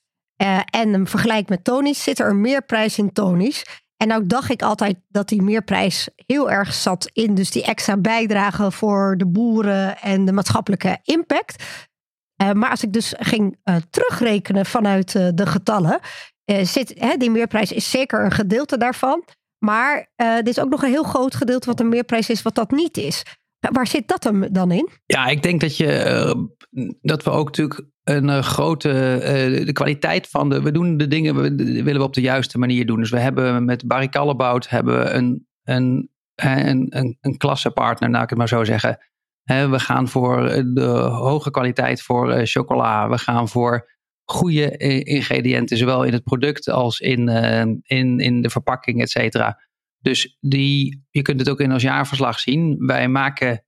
[0.65, 3.65] en hem vergelijk met Tony's, zit er meer prijs in Tony's.
[3.97, 7.97] En nou dacht ik altijd dat die meerprijs heel erg zat in dus die extra
[7.97, 11.65] bijdrage voor de boeren en de maatschappelijke impact.
[12.43, 16.01] Uh, maar als ik dus ging uh, terugrekenen vanuit uh, de getallen,
[16.63, 19.25] zit hè, die meerprijs is zeker een gedeelte daarvan.
[19.59, 22.71] Maar dit is ook nog een heel groot gedeelte wat een meerprijs is, wat dat
[22.71, 23.23] niet is.
[23.71, 24.89] Waar zit dat hem dan in?
[25.07, 26.49] Ja, ik denk dat, je,
[27.01, 30.63] dat we ook natuurlijk een uh, grote uh, de kwaliteit van de.
[30.63, 32.99] We doen de dingen we, willen we op de juiste manier doen.
[32.99, 34.09] Dus we hebben met Barry
[34.69, 38.99] hebben we een, een, een, een, een klassepartner, nou ik het maar zo zeggen.
[39.45, 43.09] we gaan voor de hoge kwaliteit voor chocola.
[43.09, 43.91] We gaan voor
[44.25, 47.29] goede ingrediënten, zowel in het product als in,
[47.83, 49.59] in, in de verpakking, et cetera.
[50.03, 52.87] Dus die, je kunt het ook in ons jaarverslag zien.
[52.87, 53.65] Wij maken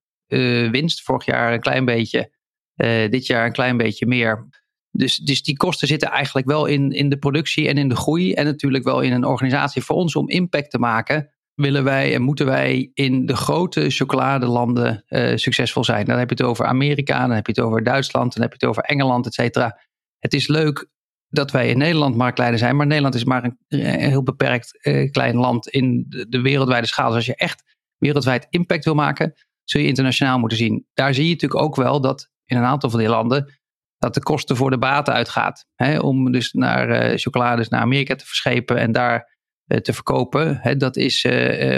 [0.70, 2.33] winst, vorig jaar een klein beetje.
[2.77, 4.49] Uh, dit jaar een klein beetje meer.
[4.90, 8.33] Dus, dus die kosten zitten eigenlijk wel in, in de productie en in de groei.
[8.33, 9.83] En natuurlijk wel in een organisatie.
[9.83, 15.05] Voor ons om impact te maken, willen wij en moeten wij in de grote chocoladelanden
[15.09, 16.05] uh, succesvol zijn.
[16.05, 18.59] Dan heb je het over Amerika, dan heb je het over Duitsland, dan heb je
[18.61, 19.81] het over Engeland, et cetera.
[20.18, 20.88] Het is leuk
[21.35, 25.37] dat wij in Nederland marktleider zijn, maar Nederland is maar een, heel beperkt uh, klein
[25.37, 27.07] land in de, de, wereldwijde schaal.
[27.07, 27.62] Dus als je echt
[27.99, 30.87] wereldwijd impact wil maken, zul je internationaal moeten zien.
[30.94, 33.59] Daar zie je natuurlijk ook wel dat in een aantal van die landen
[33.99, 35.66] dat de kosten voor de baten uitgaat.
[35.75, 40.59] Hè, om dus naar uh, chocolades naar Amerika te verschepen en daar uh, te verkopen.
[40.61, 41.27] Hè, dat is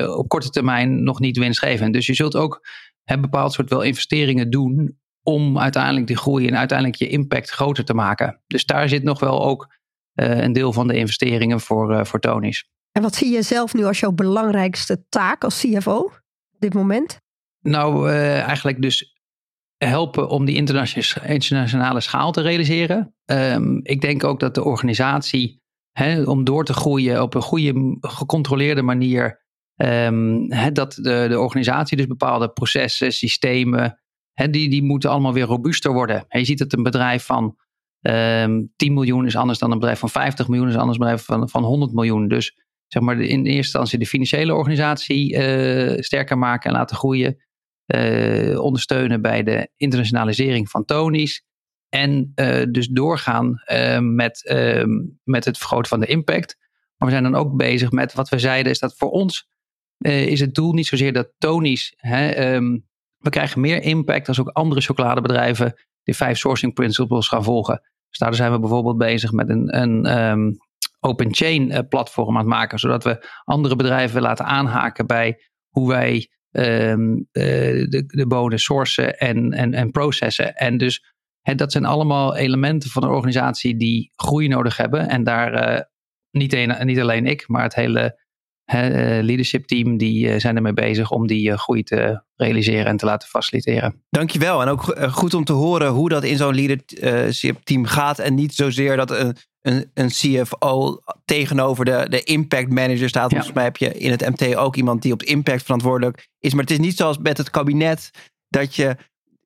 [0.06, 1.92] op korte termijn nog niet winstgevend.
[1.92, 2.66] Dus je zult ook
[3.04, 7.84] een bepaald soort wel investeringen doen om uiteindelijk die groei en uiteindelijk je impact groter
[7.84, 8.40] te maken.
[8.46, 9.74] Dus daar zit nog wel ook
[10.14, 12.68] een deel van de investeringen voor, voor Tony's.
[12.92, 15.96] En wat zie je zelf nu als jouw belangrijkste taak als CFO
[16.52, 17.20] op dit moment?
[17.60, 19.16] Nou, eigenlijk dus
[19.76, 23.14] helpen om die internationale schaal te realiseren.
[23.24, 25.62] Ehm, ik denk ook dat de organisatie,
[26.24, 29.44] om door te groeien op een goede, gecontroleerde manier,
[29.76, 34.00] um, hè, dat de, de organisatie dus bepaalde processen, systemen,
[34.36, 36.24] die, die moeten allemaal weer robuuster worden.
[36.28, 39.98] je ziet dat een bedrijf van um, ehm, 10 miljoen is anders dan een bedrijf
[39.98, 42.28] van 50 miljoen, is anders dan een bedrijf van, van 100 miljoen.
[42.28, 47.44] Dus zeg maar in eerste instantie de financiële organisatie uh, sterker maken en laten groeien.
[47.94, 51.44] Uh, ondersteunen bij de internationalisering van Tony's.
[51.88, 53.62] En uh, dus doorgaan
[54.00, 54.90] met, ehm,
[55.24, 56.56] met het vergroten van de impact.
[56.96, 59.48] Maar we zijn dan ook bezig met wat we zeiden, is dat voor ons
[59.98, 61.94] is het doel niet zozeer dat Tony's.
[61.96, 62.86] Hè, um,
[63.18, 67.80] we krijgen meer impact als ook andere chocoladebedrijven die vijf sourcing principles gaan volgen.
[68.08, 70.56] Dus daar zijn we bijvoorbeeld bezig met een, een um,
[71.00, 76.30] open chain platform aan het maken, zodat we andere bedrijven laten aanhaken bij hoe wij
[76.50, 80.54] um, de, de boden sourcen en, en, en processen.
[80.54, 81.14] En dus
[81.54, 85.08] dat zijn allemaal elementen van een organisatie die groei nodig hebben.
[85.08, 85.80] En daar uh,
[86.30, 88.24] niet, een, niet alleen ik, maar het hele
[88.66, 88.88] he,
[89.22, 94.02] leadership team, die zijn ermee bezig om die groei te realiseren en te laten faciliteren.
[94.10, 94.62] Dankjewel.
[94.62, 98.18] En ook goed om te horen hoe dat in zo'n leadership team gaat.
[98.18, 103.30] En niet zozeer dat een, een, een CFO tegenover de, de impact manager staat.
[103.30, 106.52] Volgens mij heb je in het MT ook iemand die op impact verantwoordelijk is.
[106.52, 108.10] Maar het is niet zoals met het kabinet
[108.48, 108.96] dat je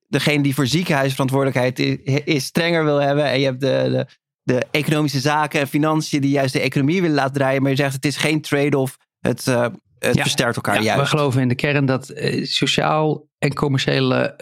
[0.07, 3.25] degene die voor ziekenhuisverantwoordelijkheid is, is strenger wil hebben.
[3.25, 4.05] En je hebt de, de,
[4.43, 7.61] de, economische zaken en financiën die juist de economie willen laten draaien.
[7.61, 8.97] Maar je zegt het is geen trade-off.
[9.21, 9.67] Het, uh,
[9.99, 11.01] het versterkt elkaar ja, juist.
[11.01, 14.33] We geloven in de kern dat uh, sociaal en commerciële,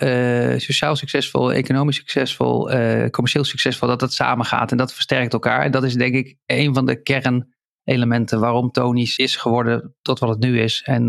[0.54, 2.70] uh, sociaal succesvol, economisch succesvol,
[3.10, 5.62] commercieel succesvol, dat dat samen gaat en dat versterkt elkaar.
[5.62, 10.30] En dat is denk ik een van de kernelementen waarom Tony's is geworden tot wat
[10.30, 10.82] het nu is.
[10.86, 11.06] En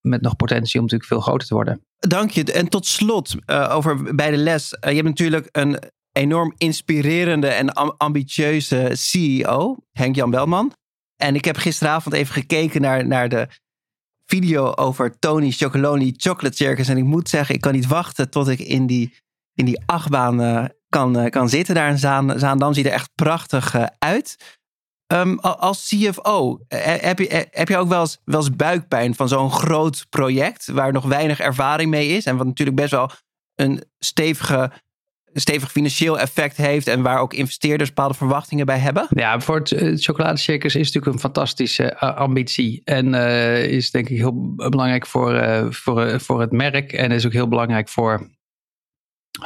[0.00, 1.80] met nog potentie om natuurlijk veel groter te worden.
[1.98, 2.52] Dank je.
[2.52, 3.36] En tot slot,
[3.68, 4.76] over bij de les.
[4.80, 5.78] je hebt natuurlijk een
[6.12, 10.72] enorm inspirerende en ambitieuze CEO, Henk-Jan Belman.
[11.16, 13.48] En ik heb gisteravond even gekeken naar, naar de
[14.26, 16.88] video over Tony Chocoloni Chocolate Circus.
[16.88, 19.14] En ik moet zeggen, ik kan niet wachten tot ik in die,
[19.54, 22.74] in die achtbaan uh, kan, uh, kan zitten daar in Zaan, Zaandam.
[22.74, 24.58] Ziet er echt prachtig uh, uit.
[25.12, 29.50] Um, als CFO, heb je, heb je ook wel eens, wel eens buikpijn van zo'n
[29.50, 33.10] groot project waar nog weinig ervaring mee is en wat natuurlijk best wel
[33.54, 34.72] een stevige
[35.40, 39.06] stevig financieel effect heeft en waar ook investeerders bepaalde verwachtingen bij hebben?
[39.10, 44.08] Ja, voor het, het chocoladecircus is natuurlijk een fantastische uh, ambitie en uh, is denk
[44.08, 48.30] ik heel belangrijk voor, voor, voor het merk en is ook heel belangrijk voor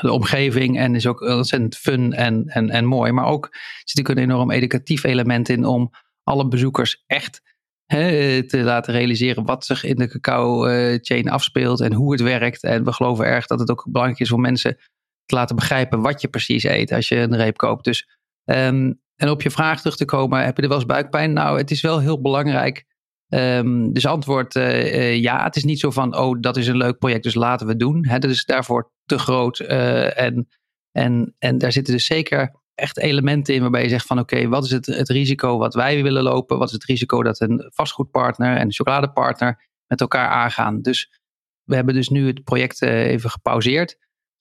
[0.01, 3.13] de omgeving en is ook ontzettend fun en, en, en mooi.
[3.13, 3.49] Maar ook
[3.85, 5.91] zit natuurlijk een enorm educatief element in om
[6.23, 7.43] alle bezoekers echt
[7.87, 10.63] te laten realiseren wat zich in de cacao
[11.01, 12.63] chain afspeelt en hoe het werkt.
[12.63, 14.77] En we geloven erg dat het ook belangrijk is voor mensen
[15.29, 17.85] te laten begrijpen wat je precies eet als je een reep koopt.
[17.85, 18.09] Dus,
[18.45, 21.33] um, en op je vraag terug te komen, heb je er wel eens buikpijn?
[21.33, 22.87] Nou, het is wel heel belangrijk.
[23.29, 25.45] Um, dus antwoord uh, ja.
[25.45, 27.81] Het is niet zo van, oh, dat is een leuk project, dus laten we het
[27.81, 28.07] doen.
[28.07, 29.59] Hè, dat is daarvoor te groot.
[29.59, 30.49] Uh, en,
[30.93, 34.65] en, en daar zitten dus zeker echt elementen in waarbij je zegt van oké, wat
[34.65, 36.59] is het, het risico wat wij willen lopen?
[36.59, 40.83] Wat is het risico dat een vastgoedpartner en een chocoladepartner met elkaar aangaan?
[40.83, 41.21] Dus
[41.65, 43.99] we hebben dus nu het project even gepauzeerd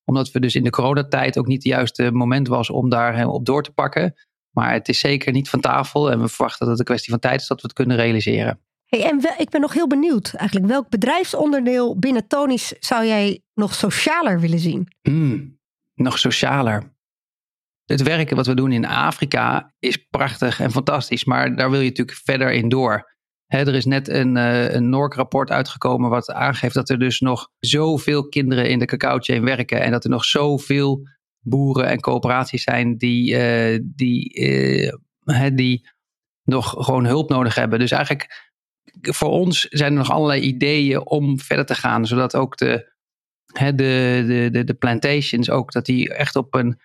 [0.10, 3.46] omdat we dus in de coronatijd ook niet het juiste moment was om daar op
[3.46, 4.14] door te pakken.
[4.52, 7.20] Maar het is zeker niet van tafel en we verwachten dat het een kwestie van
[7.20, 8.60] tijd is dat we het kunnen realiseren.
[8.86, 10.70] Hey, en ik ben nog heel benieuwd eigenlijk.
[10.70, 14.88] Welk bedrijfsonderdeel binnen Tony's zou jij nog socialer willen zien?
[15.02, 15.60] Hmm,
[15.96, 16.96] nog socialer.
[17.86, 21.26] Het werken wat we doen in Afrika is prachtig en fantastisch.
[21.26, 23.17] Maar daar wil je natuurlijk verder in door
[23.48, 28.28] er is net een, uh, een NORC-rapport uitgekomen wat aangeeft dat er dus nog zoveel
[28.28, 29.82] kinderen in de cacao-chain werken.
[29.82, 31.08] En dat er nog zoveel
[31.40, 34.40] boeren en coöperaties zijn die, uh, die,
[35.26, 35.90] uh, die
[36.44, 37.80] nog gewoon hulp nodig hebben.
[37.80, 38.52] Dus eigenlijk
[39.02, 42.06] voor ons zijn er nog allerlei ideeën om verder te gaan.
[42.06, 42.94] Zodat ook de,
[43.54, 46.80] de, de, de, de plantations ook, dat die echt op een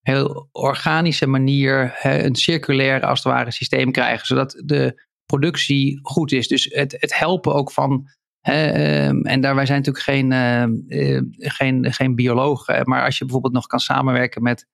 [0.00, 4.26] heel organische manier een circulair als het ware systeem krijgen.
[4.26, 5.02] Zodat de
[5.38, 6.48] productie goed is.
[6.48, 8.08] Dus het, het helpen ook van.
[8.40, 12.88] Ehm, en daar, wij zijn natuurlijk geen, uh, geen, geen biologen.
[12.88, 14.66] Maar als je bijvoorbeeld nog kan samenwerken met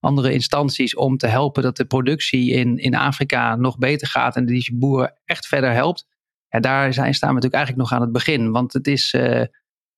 [0.00, 4.46] andere instanties om te helpen dat de productie in, in Afrika nog beter gaat en
[4.46, 6.06] die boeren echt verder helpt.
[6.48, 8.50] Daar zijn, staan we natuurlijk eigenlijk nog aan het begin.
[8.50, 9.42] Want het is, uh,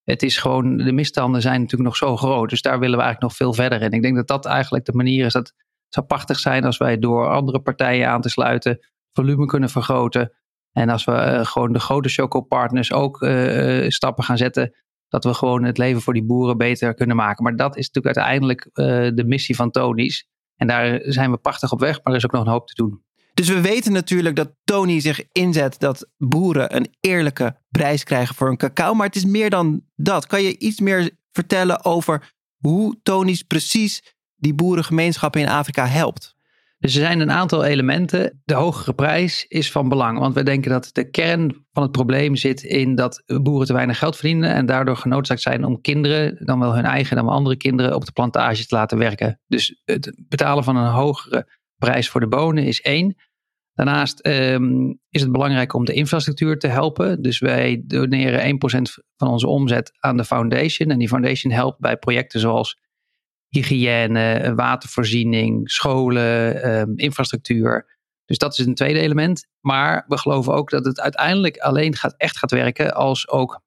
[0.05, 2.51] het is gewoon, de misstanden zijn natuurlijk nog zo groot.
[2.51, 3.91] Dus daar willen we eigenlijk nog veel verder in.
[3.91, 5.33] Ik denk dat dat eigenlijk de manier is.
[5.33, 8.79] Dat het zou prachtig zijn als wij door andere partijen aan te sluiten
[9.13, 10.33] volume kunnen vergroten.
[10.73, 14.75] En als we eh, gewoon de grote chocopartners ook uh, stappen gaan zetten.
[15.09, 17.45] Dat we gewoon het leven voor die boeren beter kunnen maken.
[17.45, 18.71] Maar dat is natuurlijk uiteindelijk
[19.17, 20.29] de missie van Tony's.
[20.57, 22.75] En daar zijn we prachtig op weg, maar er is ook nog een hoop te
[22.75, 23.03] doen.
[23.39, 28.47] Dus we weten natuurlijk dat Tony zich inzet dat boeren een eerlijke prijs krijgen voor
[28.47, 28.95] hun cacao.
[28.95, 30.27] Maar het is meer dan dat.
[30.27, 36.37] Kan je iets meer vertellen over hoe Tony's precies die boerengemeenschappen in Afrika helpt?
[36.79, 38.41] Dus er zijn een aantal elementen.
[38.45, 42.37] De hogere prijs is van belang, want we denken dat de kern van het probleem
[42.37, 46.59] zit in dat boeren te weinig geld verdienen en daardoor genoodzaakt zijn om kinderen, dan
[46.59, 49.41] wel hun eigen, dan wel andere kinderen, op de plantage te laten werken.
[49.47, 53.17] Dus het betalen van een hogere prijs voor de bonen is één.
[53.75, 57.23] Daarnaast um, is het belangrijk om de infrastructuur te helpen.
[57.23, 60.91] Dus wij doneren 1% van onze omzet aan de foundation.
[60.91, 62.79] En die foundation helpt bij projecten zoals
[63.49, 67.97] hygiëne, watervoorziening, scholen, um, infrastructuur.
[68.25, 69.47] Dus dat is een tweede element.
[69.61, 73.63] Maar we geloven ook dat het uiteindelijk alleen gaat, echt gaat werken als ook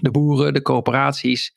[0.00, 1.54] de boeren, de coöperaties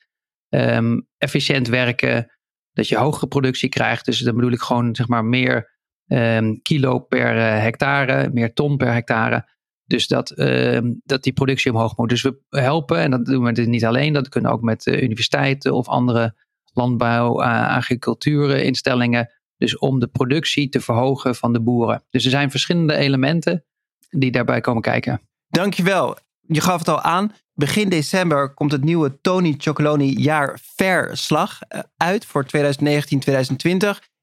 [0.50, 2.32] um, efficiënt werken.
[2.72, 4.06] Dat je hogere productie krijgt.
[4.06, 5.72] Dus dan bedoel ik gewoon zeg maar meer
[6.08, 9.52] um, kilo per uh, hectare, meer ton per hectare.
[9.86, 10.28] Dus dat,
[11.04, 12.10] dat die productie omhoog moet.
[12.10, 15.02] Dus we helpen, en dat doen we dus niet alleen, dat kunnen ook met uh,
[15.02, 16.36] universiteiten of andere
[16.73, 19.29] landbouw, agricultuur instellingen.
[19.57, 22.03] Dus om de productie te verhogen van de boeren.
[22.09, 23.63] Dus er zijn verschillende elementen
[24.09, 25.21] die daarbij komen kijken.
[25.47, 26.17] Dankjewel.
[26.41, 27.31] Je gaf het al aan.
[27.53, 32.49] Begin december komt het nieuwe Tony Chocoloni jaar verslag eh, uit voor 2019-2020.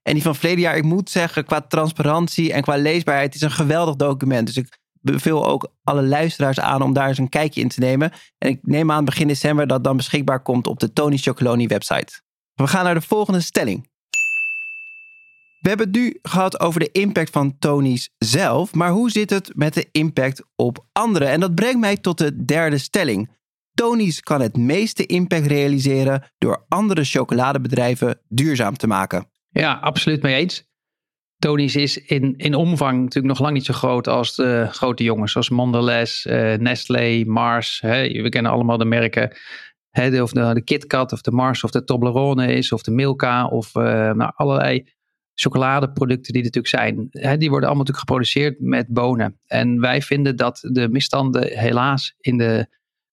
[0.02, 3.50] En die van verleden jaar, ik moet zeggen, qua transparantie en qua leesbaarheid, is een
[3.50, 4.46] geweldig document.
[4.46, 8.12] Dus ik beveel ook alle luisteraars aan om daar eens een kijkje in te nemen.
[8.38, 12.20] En ik neem aan begin december dat dan beschikbaar komt op de Tony Chocoloni website.
[12.60, 13.88] We gaan naar de volgende stelling.
[15.60, 19.52] We hebben het nu gehad over de impact van Tony's zelf, maar hoe zit het
[19.54, 21.28] met de impact op anderen?
[21.28, 23.30] En dat brengt mij tot de derde stelling.
[23.74, 29.30] Tony's kan het meeste impact realiseren door andere chocoladebedrijven duurzaam te maken.
[29.48, 30.68] Ja, absoluut mee eens.
[31.38, 35.32] Tony's is in, in omvang natuurlijk nog lang niet zo groot als de grote jongens,
[35.32, 37.80] zoals Mondelez, uh, Nestlé, Mars.
[37.80, 38.22] Hè.
[38.22, 39.36] We kennen allemaal de merken.
[39.92, 43.74] Of de, de KitKat of de Mars of de Toblerone is of de Milka of
[43.74, 44.88] uh, nou, allerlei
[45.34, 47.08] chocoladeproducten die er natuurlijk zijn.
[47.38, 49.40] Die worden allemaal natuurlijk geproduceerd met bonen.
[49.46, 52.66] En wij vinden dat de misstanden helaas in de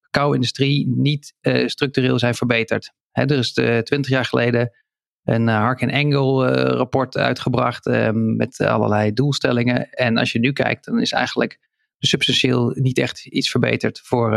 [0.09, 2.91] cacao-industrie niet uh, structureel zijn verbeterd.
[3.11, 4.71] Er is twintig jaar geleden
[5.23, 9.89] een Hark Engel rapport uitgebracht met allerlei doelstellingen.
[9.89, 11.59] En als je nu kijkt, dan is eigenlijk
[11.99, 14.29] substantieel niet echt iets verbeterd voor,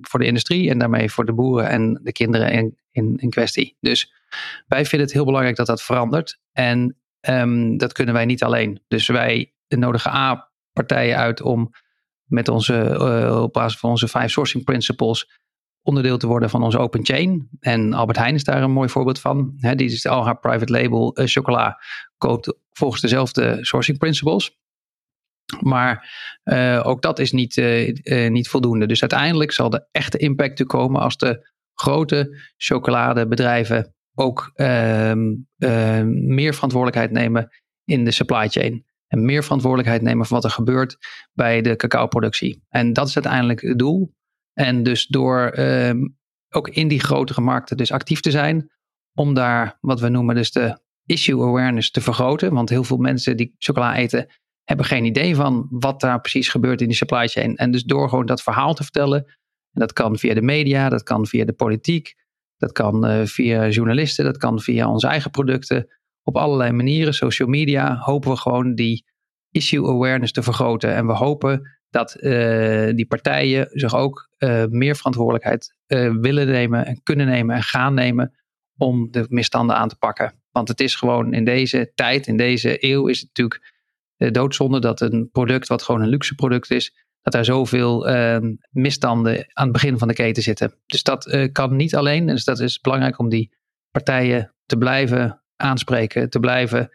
[0.00, 3.76] voor de industrie en daarmee voor de boeren en de kinderen in, in, in kwestie.
[3.80, 4.12] Dus
[4.66, 6.40] wij vinden het heel belangrijk dat dat verandert.
[6.52, 6.96] En
[7.28, 8.80] um, dat kunnen wij niet alleen.
[8.88, 11.70] Dus wij nodigen A-partijen uit om
[12.24, 12.98] met onze,
[13.42, 15.38] op basis van onze five sourcing principles
[15.82, 17.48] onderdeel te worden van onze open chain.
[17.60, 19.54] En Albert Heijn is daar een mooi voorbeeld van.
[19.56, 21.80] He, die is al haar private label uh, chocola
[22.18, 24.58] koopt volgens dezelfde sourcing principles.
[25.60, 26.10] Maar
[26.44, 28.86] uh, ook dat is niet, uh, niet voldoende.
[28.86, 35.34] Dus uiteindelijk zal de echte impact er komen als de grote chocoladebedrijven ook ehm,
[36.34, 37.48] meer verantwoordelijkheid nemen
[37.84, 38.86] in de supply chain.
[39.06, 40.96] En meer verantwoordelijkheid nemen voor wat er gebeurt
[41.32, 42.64] bij de cacao-productie.
[42.68, 44.14] En dat is uiteindelijk het doel.
[44.52, 46.16] En dus door um,
[46.48, 48.70] ook in die grotere markten dus actief te zijn,
[49.14, 52.52] om daar wat we noemen dus de issue awareness te vergroten.
[52.52, 54.26] Want heel veel mensen die chocola eten,
[54.68, 57.56] hebben geen idee van wat daar precies gebeurt in die supply chain.
[57.56, 59.24] En dus door gewoon dat verhaal te vertellen,
[59.72, 62.14] en dat kan via de media, dat kan via de politiek,
[62.56, 65.88] dat kan uh, via journalisten, dat kan via onze eigen producten.
[66.22, 69.04] Op allerlei manieren, social media, hopen we gewoon die
[69.50, 70.94] issue awareness te vergroten.
[70.94, 75.76] En we hopen dat uh, die partijen zich ook uh, meer verantwoordelijkheid
[76.20, 78.34] willen nemen en kunnen nemen en gaan nemen
[78.76, 80.34] om de misstanden aan te pakken.
[80.50, 83.76] Want het is gewoon in deze tijd, in deze eeuw, is het natuurlijk
[84.18, 89.46] doodzonde dat een product wat gewoon een luxe product is, dat er zoveel ehm, misstanden
[89.52, 90.74] aan het begin van de keten zitten.
[90.86, 92.26] Dus dat kan niet alleen.
[92.26, 93.56] Dus dat is belangrijk om die
[93.90, 96.90] partijen te blijven aanspreken, te blijven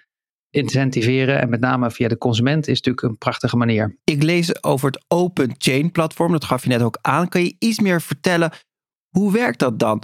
[0.50, 3.98] incentiveren en met name via de consument is natuurlijk een prachtige manier.
[4.04, 7.30] Ik lees over het Open Chain platform, dat gaf je net ook aan.
[7.30, 8.52] Kan je iets meer vertellen?
[9.10, 10.04] Hoe werkt dat dan?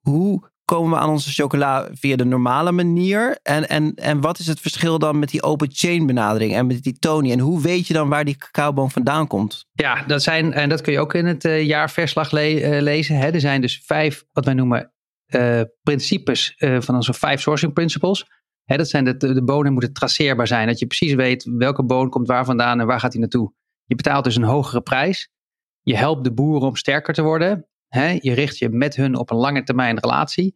[0.00, 3.38] Hoe komen we aan onze chocola via de normale manier?
[3.42, 6.82] En, en, en wat is het verschil dan met die open chain benadering en met
[6.82, 7.32] die Tony?
[7.32, 9.66] En hoe weet je dan waar die cacaoboon vandaan komt?
[9.72, 13.16] Ja, dat zijn, en dat kun je ook in het uh, jaarverslag le lezen.
[13.16, 13.30] Hè.
[13.30, 14.92] Er zijn dus vijf, wat wij noemen,
[15.26, 18.24] uh, principes van onze vijf sourcing principles.
[18.64, 20.66] Hè, dat zijn de, de bonen moeten traceerbaar zijn.
[20.66, 23.52] Dat je precies weet welke boon komt waar vandaan en waar gaat hij naartoe.
[23.84, 25.30] Je betaalt dus een hogere prijs.
[25.82, 27.66] Je helpt de boeren om sterker te worden.
[27.88, 28.18] Hè?
[28.20, 30.54] Je richt je met hun op een lange termijn relatie.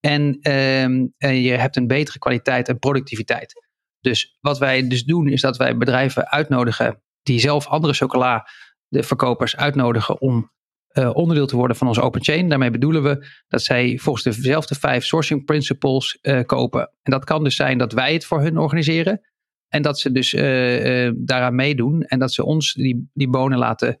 [0.00, 3.68] En, uh, en je hebt een betere kwaliteit en productiviteit.
[4.00, 8.48] Dus wat wij dus doen is dat wij bedrijven uitnodigen die zelf andere chocola,
[8.88, 10.50] de verkopers uitnodigen om
[10.92, 12.48] uh, onderdeel te worden van onze open chain.
[12.48, 16.80] Daarmee bedoelen we dat zij volgens dezelfde vijf sourcing principles uh, kopen.
[17.02, 19.20] En dat kan dus zijn dat wij het voor hun organiseren.
[19.68, 22.02] En dat ze dus uh, daaraan meedoen.
[22.02, 23.98] En dat ze ons die, die bonen laten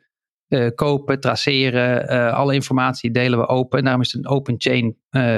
[0.74, 2.32] kopen, traceren.
[2.32, 3.78] alle informatie delen we open.
[3.78, 4.96] En daarom is het een open chain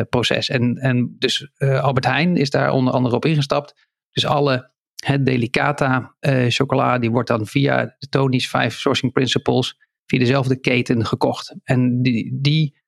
[0.08, 0.48] proces.
[0.48, 3.88] En, en dus Albert Heijn is daar onder andere op ingestapt.
[4.10, 4.72] Dus alle
[5.04, 6.16] het Delicata
[6.48, 11.54] chocola, die wordt dan via de Tony's vijf sourcing principles via dezelfde keten gekocht.
[11.64, 12.82] En die, die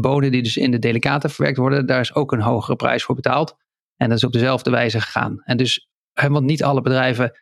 [0.00, 3.14] bonen die dus in de Delicata verwerkt worden, daar is ook een hogere prijs voor
[3.14, 3.56] betaald.
[3.96, 5.42] En dat is op dezelfde wijze gegaan.
[5.44, 7.32] En dus, want niet alle bedrijven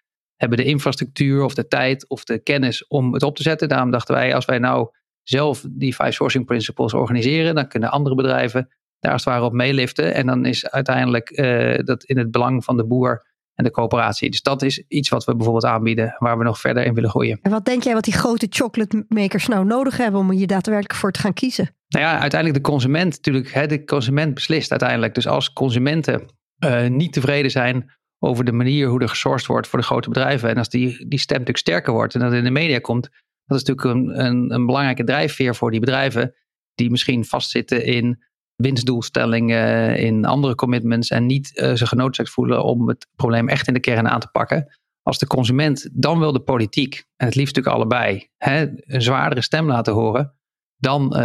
[0.41, 3.69] hebben de infrastructuur of de tijd of de kennis om het op te zetten.
[3.69, 4.89] Daarom dachten wij, als wij nou
[5.23, 8.69] zelf die five sourcing principles organiseren, dan kunnen andere bedrijven
[8.99, 10.15] daar als het ware op meeliften.
[10.15, 14.31] En dan is uiteindelijk uh, dat in het belang van de boer en de coöperatie.
[14.31, 17.39] Dus dat is iets wat we bijvoorbeeld aanbieden, waar we nog verder in willen groeien.
[17.43, 20.95] En wat denk jij wat die grote chocolate makers nou nodig hebben om je daadwerkelijk
[20.95, 21.71] voor te gaan kiezen?
[21.89, 23.53] Nou ja, uiteindelijk de consument natuurlijk.
[23.53, 25.15] Hè, de consument beslist uiteindelijk.
[25.15, 26.27] Dus als consumenten
[26.65, 27.91] uh, niet tevreden zijn
[28.23, 30.49] over de manier hoe er gesourced wordt voor de grote bedrijven.
[30.49, 33.09] En als die, die stem natuurlijk sterker wordt en dat in de media komt.
[33.47, 36.35] Dat is natuurlijk een, een, een belangrijke drijfveer voor die bedrijven.
[36.75, 38.23] Die misschien vastzitten in
[38.57, 43.75] winstdoelstellingen, in andere commitments en niet uh, zich genoodzaakt voelen om het probleem echt in
[43.75, 44.79] de kern aan te pakken.
[45.03, 49.43] Als de consument dan wil de politiek, en het liefst natuurlijk allebei, hè, een zwaardere
[49.43, 50.35] stem laten horen,
[50.77, 51.19] dan uh,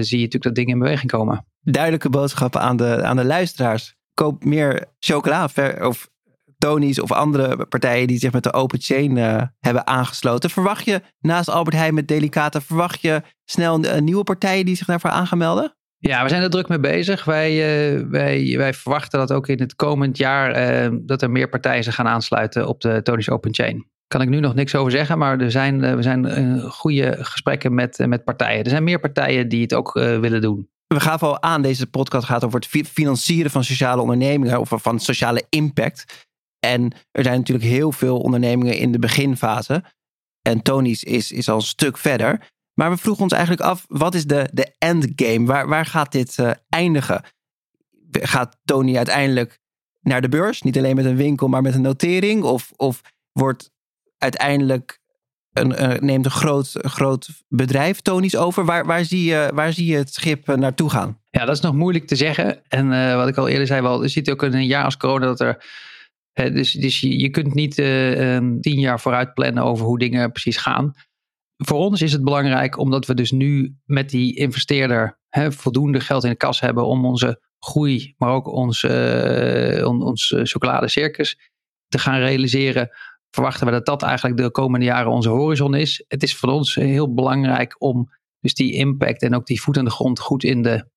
[0.00, 1.46] zie je natuurlijk dat dingen in beweging komen.
[1.60, 3.94] Duidelijke boodschappen aan de, aan de luisteraars.
[4.14, 5.48] Koop meer chocola
[5.80, 6.10] of
[6.60, 10.50] Tony's of andere partijen die zich met de open chain uh, hebben aangesloten.
[10.50, 15.10] Verwacht je naast Albert Heijn met Delicata, verwacht je snel nieuwe partijen die zich daarvoor
[15.10, 15.74] aan gaan melden?
[15.98, 17.24] Ja, we zijn er druk mee bezig.
[17.24, 21.48] Wij, uh, wij, wij verwachten dat ook in het komend jaar uh, dat er meer
[21.48, 23.86] partijen zich gaan aansluiten op de Tony's Open Chain.
[24.06, 28.06] Kan ik nu nog niks over zeggen, maar er zijn, we zijn goede gesprekken met,
[28.06, 28.64] met partijen.
[28.64, 30.68] Er zijn meer partijen die het ook willen doen.
[30.86, 34.98] We gaven al aan, deze podcast gaat over het financieren van sociale ondernemingen of van
[34.98, 36.28] sociale impact.
[36.60, 39.84] En er zijn natuurlijk heel veel ondernemingen in de beginfase.
[40.42, 42.48] En Tony's is, is al een stuk verder.
[42.74, 45.46] Maar we vroegen ons eigenlijk af, wat is de, de endgame?
[45.46, 47.24] Waar, waar gaat dit uh, eindigen?
[48.10, 49.58] Gaat Tony uiteindelijk
[50.00, 50.62] naar de beurs?
[50.62, 52.42] Niet alleen met een winkel, maar met een notering?
[52.42, 53.00] Of, of
[53.32, 53.70] wordt
[54.18, 54.98] uiteindelijk
[55.52, 58.64] een, uh, neemt een groot, groot bedrijf Tony's over?
[58.64, 61.18] Waar, waar, zie je, waar zie je het schip uh, naartoe gaan?
[61.30, 62.62] Ja, dat is nog moeilijk te zeggen.
[62.68, 65.26] En wat ik al eerder zei, wel, je ziet ook in een jaar als corona
[65.26, 65.64] dat er
[66.48, 70.56] dus, dus je, kunt niet uh, um, tien jaar vooruit plannen over hoe dingen precies
[70.56, 70.94] gaan
[71.62, 75.18] voor ons is het belangrijk omdat we dus nu met die investeerder
[75.48, 81.50] voldoende geld in de kas hebben om onze groei, maar ook ons, uh, ons chocoladecircus
[81.88, 82.90] te gaan realiseren.
[83.30, 86.04] Verwachten we dat dat eigenlijk de komende jaren onze horizon is.
[86.08, 88.10] Het is voor ons heel belangrijk om
[88.40, 90.88] dus die impact en ook die voet aan de grond goed in de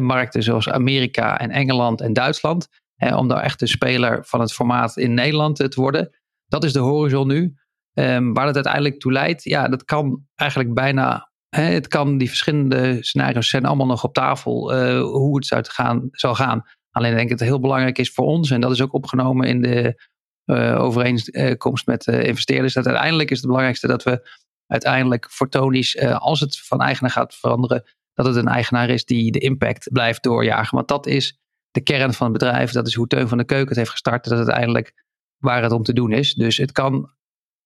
[0.00, 2.68] markten zoals Amerika en Engeland en Duitsland.
[3.16, 6.10] Om daar echt de speler van het formaat in Nederland te worden.
[6.46, 7.54] Dat is de horizon nu.
[7.94, 11.30] Um, waar het uiteindelijk toe leidt, ja, dat kan eigenlijk bijna.
[11.48, 15.64] Hè, het kan, die verschillende scenario's zijn allemaal nog op tafel uh, hoe het zou
[15.68, 16.62] gaan, zal gaan.
[16.90, 19.48] Alleen denk ik dat het heel belangrijk is voor ons, en dat is ook opgenomen
[19.48, 20.02] in de
[20.44, 24.28] uh, overeenkomst met uh, investeerders, dat uiteindelijk is het belangrijkste dat we
[24.66, 27.84] uiteindelijk voor Tony's, als het van eigenaar gaat veranderen,
[28.14, 30.76] dat het een eigenaar is die de impact blijft doorjagen.
[30.76, 31.38] Want dat is
[31.70, 34.24] de kern van het bedrijf, dat is hoe Teun van de Keuken het heeft gestart,
[34.24, 35.04] dat het uiteindelijk
[35.38, 36.34] waar het om te doen is.
[36.34, 37.10] Dus het kan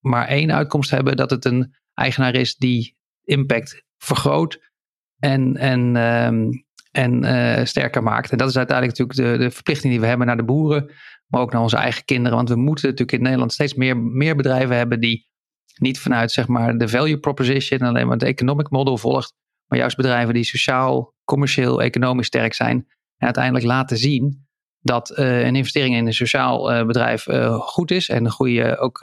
[0.00, 4.72] maar één uitkomst hebben: dat het een eigenaar is die impact vergroot
[5.18, 8.30] en, en, um, en uh, sterker maakt.
[8.30, 10.92] En dat is uiteindelijk natuurlijk de, de verplichting die we hebben naar de boeren,
[11.26, 12.36] maar ook naar onze eigen kinderen.
[12.36, 15.28] Want we moeten natuurlijk in Nederland steeds meer, meer bedrijven hebben die
[15.78, 19.34] niet vanuit zeg maar, de value proposition, alleen maar het economic model volgt,
[19.66, 22.86] maar juist bedrijven die sociaal, commercieel, economisch sterk zijn
[23.16, 24.46] en uiteindelijk laten zien
[24.84, 28.78] dat uh, een investering in een sociaal uh, bedrijf uh, goed is en een goede
[28.78, 28.98] ook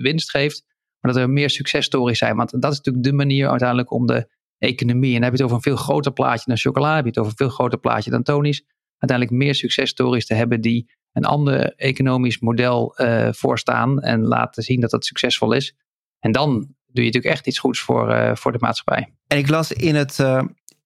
[0.00, 0.64] winst geeft.
[1.00, 2.36] Maar dat er meer successtories zijn.
[2.36, 5.14] Want dat is natuurlijk de manier uiteindelijk om de economie.
[5.14, 6.94] En dan heb je het over een veel groter plaatje dan chocola.
[6.94, 8.64] Heb je het over een veel groter plaatje dan Tony's.
[8.98, 12.94] uiteindelijk meer successtories te hebben die een ander economisch model
[13.30, 15.76] voorstaan en laten zien dat dat succesvol is.
[16.18, 16.52] En dan
[16.86, 19.14] doe je natuurlijk echt iets goeds voor, voor de maatschappij.
[19.26, 20.18] En ik las in het,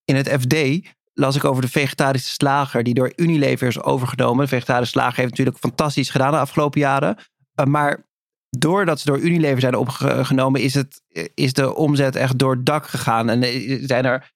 [0.05, 0.55] in het FD
[1.21, 4.43] las ik over de vegetarische slager die door Unilever is overgenomen.
[4.43, 7.17] De vegetarische slager heeft natuurlijk fantastisch gedaan de afgelopen jaren.
[7.67, 8.09] maar
[8.49, 11.01] doordat ze door Unilever zijn opgenomen, is, het,
[11.33, 13.29] is de omzet echt door het dak gegaan.
[13.29, 13.43] En
[13.87, 14.31] zijn er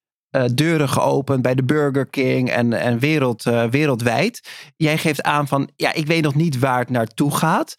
[0.54, 4.50] deuren geopend bij de Burger King en, en wereld, wereldwijd.
[4.76, 7.76] Jij geeft aan van, ja, ik weet nog niet waar het naartoe gaat.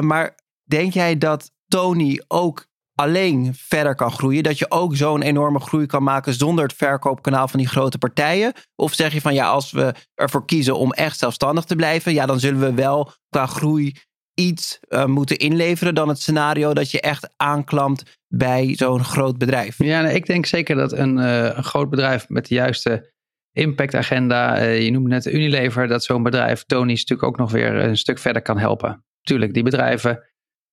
[0.00, 0.34] Maar
[0.64, 2.66] denk jij dat Tony ook
[2.96, 4.42] alleen verder kan groeien?
[4.42, 8.52] Dat je ook zo'n enorme groei kan maken zonder het verkoopkanaal van die grote partijen?
[8.74, 12.26] Of zeg je van, ja, als we ervoor kiezen om echt zelfstandig te blijven, ja,
[12.26, 13.94] dan zullen we wel qua groei
[14.34, 19.78] iets uh, moeten inleveren dan het scenario dat je echt aanklampt bij zo'n groot bedrijf?
[19.78, 23.12] Ja, nou, ik denk zeker dat een, uh, een, groot bedrijf met de juiste
[23.52, 27.96] impactagenda, uh, je noemde net Unilever, dat zo'n bedrijf Tony's natuurlijk ook nog weer een
[27.96, 29.04] stuk verder kan helpen.
[29.22, 30.22] Tuurlijk, die bedrijven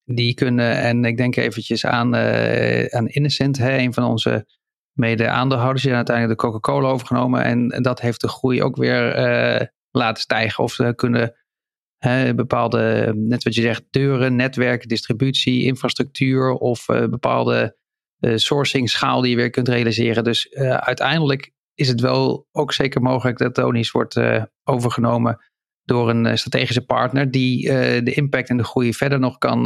[0.06, 4.46] die kunnen, en ik denk eventjes aan, aan Innocent, hè, een van onze
[4.94, 7.44] mede-aandeelhouders, die uiteindelijk de Coca-Cola overgenomen.
[7.44, 10.64] En dat heeft de groei ook weer laten stijgen.
[10.64, 11.36] Of ze kunnen
[12.36, 17.78] bepaalde, net wat je zegt, deuren, netwerken, distributie, infrastructuur of uh, bepaalde
[18.20, 20.24] sourcing schaal die je weer kunt realiseren.
[20.24, 24.20] Dus uiteindelijk is het wel ook zeker mogelijk dat Tony's wordt
[24.64, 25.53] overgenomen
[25.86, 27.68] door een strategische partner die
[28.04, 29.62] de impact en de groei verder nog kan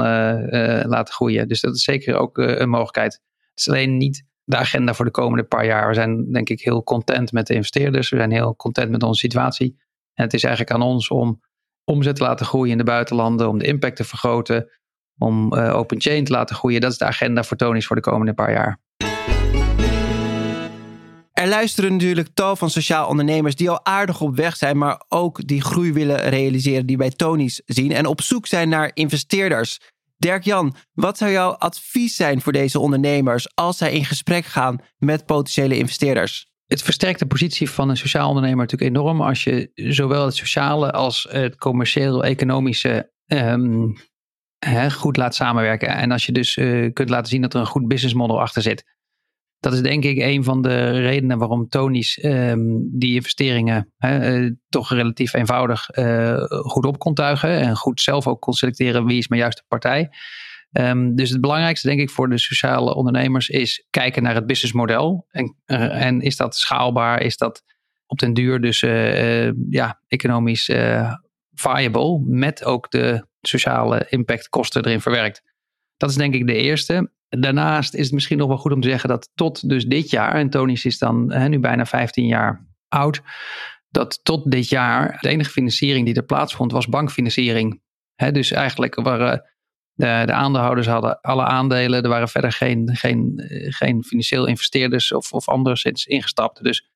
[0.88, 1.48] laten groeien.
[1.48, 3.14] Dus dat is zeker ook een mogelijkheid.
[3.50, 5.88] Het is alleen niet de agenda voor de komende paar jaar.
[5.88, 8.10] We zijn denk ik heel content met de investeerders.
[8.10, 9.76] We zijn heel content met onze situatie.
[10.14, 11.42] En het is eigenlijk aan ons om
[11.84, 14.70] omzet te laten groeien in de buitenlanden, om de impact te vergroten,
[15.18, 16.82] om open chain te laten groeien.
[16.82, 18.80] Dat is de agenda voor Tony's voor de komende paar jaar.
[21.38, 25.48] Er luisteren natuurlijk tal van sociaal ondernemers die al aardig op weg zijn, maar ook
[25.48, 29.80] die groei willen realiseren die bij Tony's zien en op zoek zijn naar investeerders.
[30.18, 35.26] Dirk-Jan, wat zou jouw advies zijn voor deze ondernemers als zij in gesprek gaan met
[35.26, 36.48] potentiële investeerders?
[36.68, 40.92] het versterkt de positie van een sociaal ondernemer natuurlijk enorm als je zowel het sociale
[40.92, 43.96] als het commercieel-economische um,
[44.90, 45.88] goed laat samenwerken.
[45.88, 48.62] En als je dus uh, kunt laten zien dat er een goed business model achter
[48.62, 48.97] zit.
[49.60, 54.90] Dat is denk ik een van de redenen waarom Tony's um, die investeringen uh, toch
[54.94, 57.50] relatief eenvoudig uh, goed op kon tuigen.
[57.50, 60.10] En goed zelf ook kon selecteren wie is mijn juiste partij.
[60.72, 65.26] Um, dus het belangrijkste, denk ik, voor de sociale ondernemers is kijken naar het businessmodel.
[65.30, 67.22] En, uh, en is dat schaalbaar?
[67.22, 67.64] Is dat
[68.06, 68.80] op den duur dus
[69.70, 70.72] ja, economisch
[71.54, 72.20] viable?
[72.26, 75.42] Met ook de sociale impactkosten erin verwerkt.
[75.98, 77.12] Dat is denk ik de eerste.
[77.30, 80.34] Daarnaast is het misschien nog wel goed om te zeggen dat tot dus dit jaar,
[80.34, 83.22] en Tonis is dan hè, nu bijna 15 jaar oud,
[83.90, 87.82] dat tot dit jaar de enige financiering die er plaatsvond was bankfinanciering.
[88.16, 89.44] He, dus eigenlijk waren
[89.94, 92.04] de, de, aandeelhouders hadden alle aandelen.
[92.04, 96.64] Er waren verder geen, geen, geen financieel investeerders of, of anderszins ingestapt.
[96.64, 96.90] Dus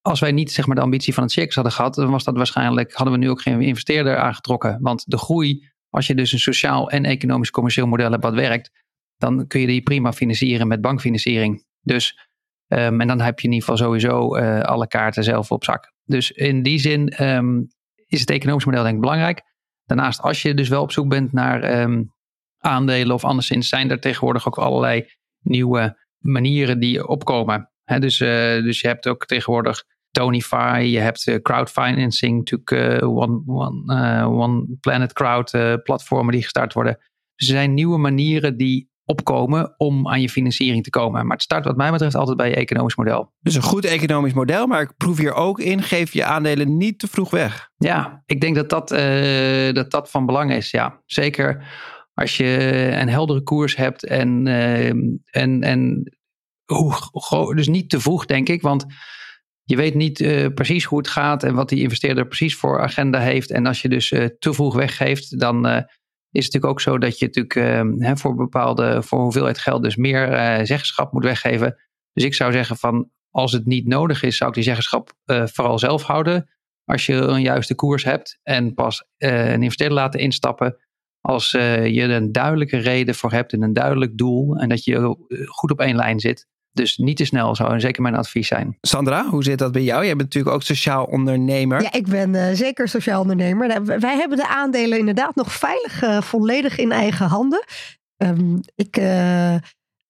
[0.00, 2.36] als wij niet zeg maar, de ambitie van het circus hadden gehad, dan was dat
[2.36, 4.78] waarschijnlijk, hadden we nu ook geen investeerder aangetrokken.
[4.80, 8.70] Want de groei, als je dus een sociaal en economisch commercieel model hebt wat werkt,
[9.16, 11.64] dan kun je die prima financieren met bankfinanciering.
[11.80, 12.28] Dus,
[12.68, 15.92] um, en dan heb je in ieder geval sowieso uh, alle kaarten zelf op zak.
[16.04, 17.66] Dus in die zin um,
[18.06, 19.42] is het economisch model denk ik belangrijk.
[19.84, 22.14] Daarnaast, als je dus wel op zoek bent naar um,
[22.58, 25.08] aandelen of anderszins zijn er tegenwoordig ook allerlei
[25.42, 27.70] nieuwe manieren die opkomen.
[27.84, 28.28] dus, uh,
[28.62, 35.12] dus je hebt ook tegenwoordig Tonify, je hebt uh, crowdfinancing, natuurlijk One, One, One Planet
[35.12, 36.98] Crowd platformen die gestart worden.
[37.34, 41.22] Dus er zijn nieuwe manieren die opkomen om aan je financiering te komen.
[41.22, 43.32] Maar het start wat mij betreft altijd bij je economisch model.
[43.40, 46.98] Dus een goed economisch model, maar ik proef hier ook in, geef je aandelen niet
[46.98, 47.70] te vroeg weg.
[47.76, 48.88] Ja, ik denk dat dat,
[49.74, 50.70] dat, dat van belang is.
[50.70, 51.64] Ja, zeker
[52.16, 54.88] als je een heldere koers hebt en, uh,
[55.30, 56.12] en, en
[56.64, 58.62] hoe, dus niet te vroeg, denk ik.
[58.62, 58.86] Want
[59.62, 63.18] je weet niet uh, precies hoe het gaat en wat die investeerder precies voor agenda
[63.18, 63.50] heeft.
[63.50, 65.86] En als je dus te vroeg weggeeft, dan
[66.36, 67.54] is het natuurlijk ook zo dat je natuurlijk
[68.02, 70.26] hè, voor bepaalde, voor hoeveelheid geld dus meer
[70.66, 71.76] zeggenschap moet weggeven.
[72.12, 75.78] Dus ik zou zeggen van als het niet nodig is, zou ik die zeggenschap vooral
[75.78, 76.50] zelf houden.
[76.84, 80.76] Als je een juiste koers hebt en pas een investeerder laten instappen
[81.26, 85.46] als je een duidelijke reden voor hebt en een duidelijk doel en dat je eh,
[85.46, 86.46] goed op één lijn zit.
[86.76, 88.76] Dus niet te snel zou zeker mijn advies zijn.
[88.80, 90.04] Sandra, hoe zit dat bij jou?
[90.04, 91.82] Jij bent natuurlijk ook sociaal ondernemer.
[91.82, 93.68] Ja, ik ben uh, zeker sociaal ondernemer.
[93.68, 97.64] Nou, wij hebben de aandelen inderdaad nog veilig uh, volledig in eigen handen.
[98.16, 98.96] Um, ik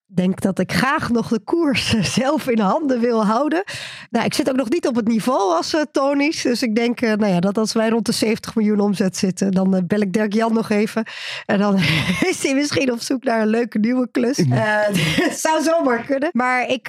[0.06, 1.90] denk dat ik graag nog de koers
[2.20, 3.64] zelf in handen wil houden.
[4.10, 6.42] Nou, ik zit ook nog niet op het niveau als uh, Tony's.
[6.42, 9.52] Dus ik denk uh, nou ja, dat als wij rond de 70 miljoen omzet zitten,
[9.52, 11.04] dan uh, bel ik Dirk Jan nog even.
[11.46, 11.76] En dan
[12.30, 14.36] is hij misschien op zoek naar een leuke nieuwe klus.
[14.46, 16.28] Het zou zomaar kunnen.
[16.32, 16.88] Maar ik,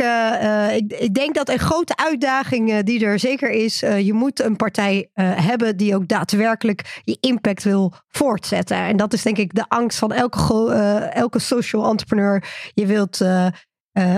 [0.75, 5.09] ik, ik, denk dat een grote uitdaging die er zeker is, je moet een partij
[5.19, 8.77] hebben die ook daadwerkelijk je impact wil voortzetten.
[8.77, 10.71] En dat is denk ik de angst van elke,
[11.13, 12.43] elke social entrepreneur.
[12.73, 13.47] Je wilt uh,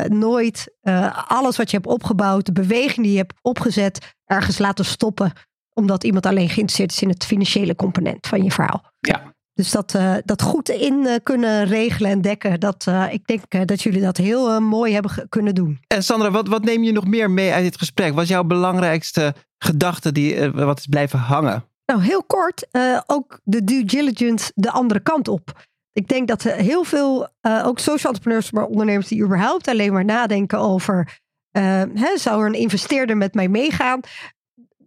[0.03, 4.85] nooit uh, alles wat je hebt opgebouwd, de beweging die je hebt opgezet, ergens laten
[4.85, 5.31] stoppen.
[5.73, 8.91] Omdat iemand alleen geïnteresseerd is in het financiële component van je verhaal.
[8.99, 9.33] Ja.
[9.53, 14.17] Dus dat, dat goed in kunnen regelen en dekken, dat, ik denk dat jullie dat
[14.17, 15.79] heel mooi hebben kunnen doen.
[15.87, 18.13] En Sandra, wat, wat neem je nog meer mee uit dit gesprek?
[18.13, 21.63] Wat is jouw belangrijkste gedachte die wat is blijven hangen?
[21.85, 22.67] Nou, heel kort,
[23.05, 27.79] ook de due diligence de andere kant op ik denk dat heel veel, uh, ook
[27.79, 31.19] social entrepreneurs, maar ondernemers die überhaupt alleen maar nadenken over,
[31.51, 33.99] uh, hè, zou er een investeerder met mij meegaan?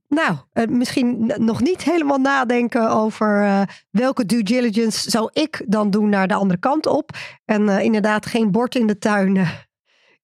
[0.08, 6.08] Nou, uh, misschien nog niet helemaal nadenken over welke due diligence zou ik dan doen
[6.08, 7.10] naar de andere kant op.
[7.44, 9.46] En inderdaad geen bord in de tuin,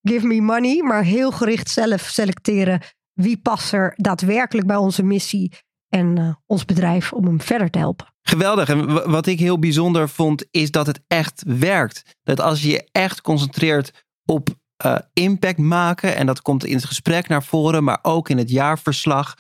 [0.02, 2.80] give me money, maar heel gericht zelf selecteren
[3.12, 5.52] wie past er daadwerkelijk bij onze missie
[5.88, 8.06] en ons bedrijf om hem verder te helpen.
[8.28, 8.68] Geweldig.
[8.68, 12.16] En wat ik heel bijzonder vond, is dat het echt werkt.
[12.22, 14.48] Dat als je je echt concentreert op
[14.86, 18.50] uh, impact maken, en dat komt in het gesprek naar voren, maar ook in het
[18.50, 19.34] jaarverslag,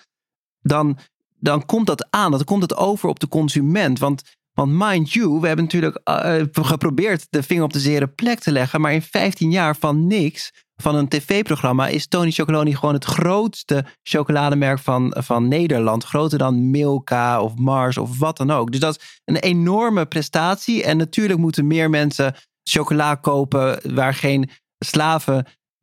[0.60, 0.98] dan,
[1.38, 2.30] dan komt dat aan.
[2.30, 3.98] Dan komt het over op de consument.
[3.98, 4.22] Want,
[4.58, 8.52] want mind you, we hebben natuurlijk uh, geprobeerd de vinger op de zere plek te
[8.52, 13.04] leggen, maar in 15 jaar van niks van een tv-programma is Tony Chocoloni gewoon het
[13.04, 16.04] grootste chocolademerk van, van Nederland.
[16.04, 18.70] Groter dan Milka of Mars of wat dan ook.
[18.70, 20.84] Dus dat is een enorme prestatie.
[20.84, 24.50] En natuurlijk moeten meer mensen chocola kopen waar geen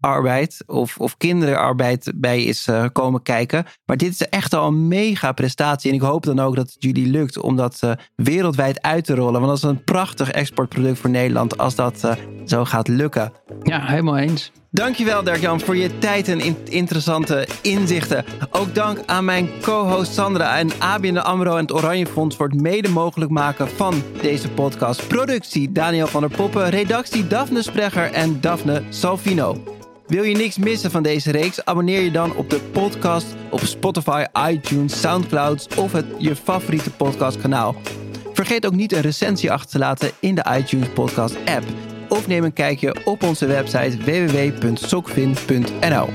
[0.05, 3.65] slavenarbeid of, of kinderarbeid bij is uh, komen kijken.
[3.85, 5.89] Maar dit is echt al een mega prestatie.
[5.89, 9.15] En ik hoop dan ook dat het jullie lukt om dat uh, wereldwijd uit te
[9.15, 9.41] rollen.
[9.41, 12.11] Want dat is een prachtig exportproduct voor Nederland als dat uh,
[12.45, 13.31] zo gaat lukken.
[13.63, 14.51] Ja, helemaal eens.
[14.71, 18.25] Dankjewel Dirk-Jan voor je tijd en interessante inzichten.
[18.51, 22.61] Ook dank aan mijn co-host Sandra en ABN AMRO en het Oranje Fonds voor het
[22.61, 25.07] mede mogelijk maken van deze podcast.
[25.07, 29.75] Productie Daniel van der Poppen, redactie Daphne Sprecher en Daphne Salvino.
[30.07, 31.65] Wil je niks missen van deze reeks?
[31.65, 37.75] Abonneer je dan op de podcast op Spotify, iTunes, Soundcloud of het je favoriete podcastkanaal.
[38.33, 41.65] Vergeet ook niet een recensie achter te laten in de iTunes podcast app
[42.09, 46.09] of neem een kijkje op onze website www.sokvin.nl.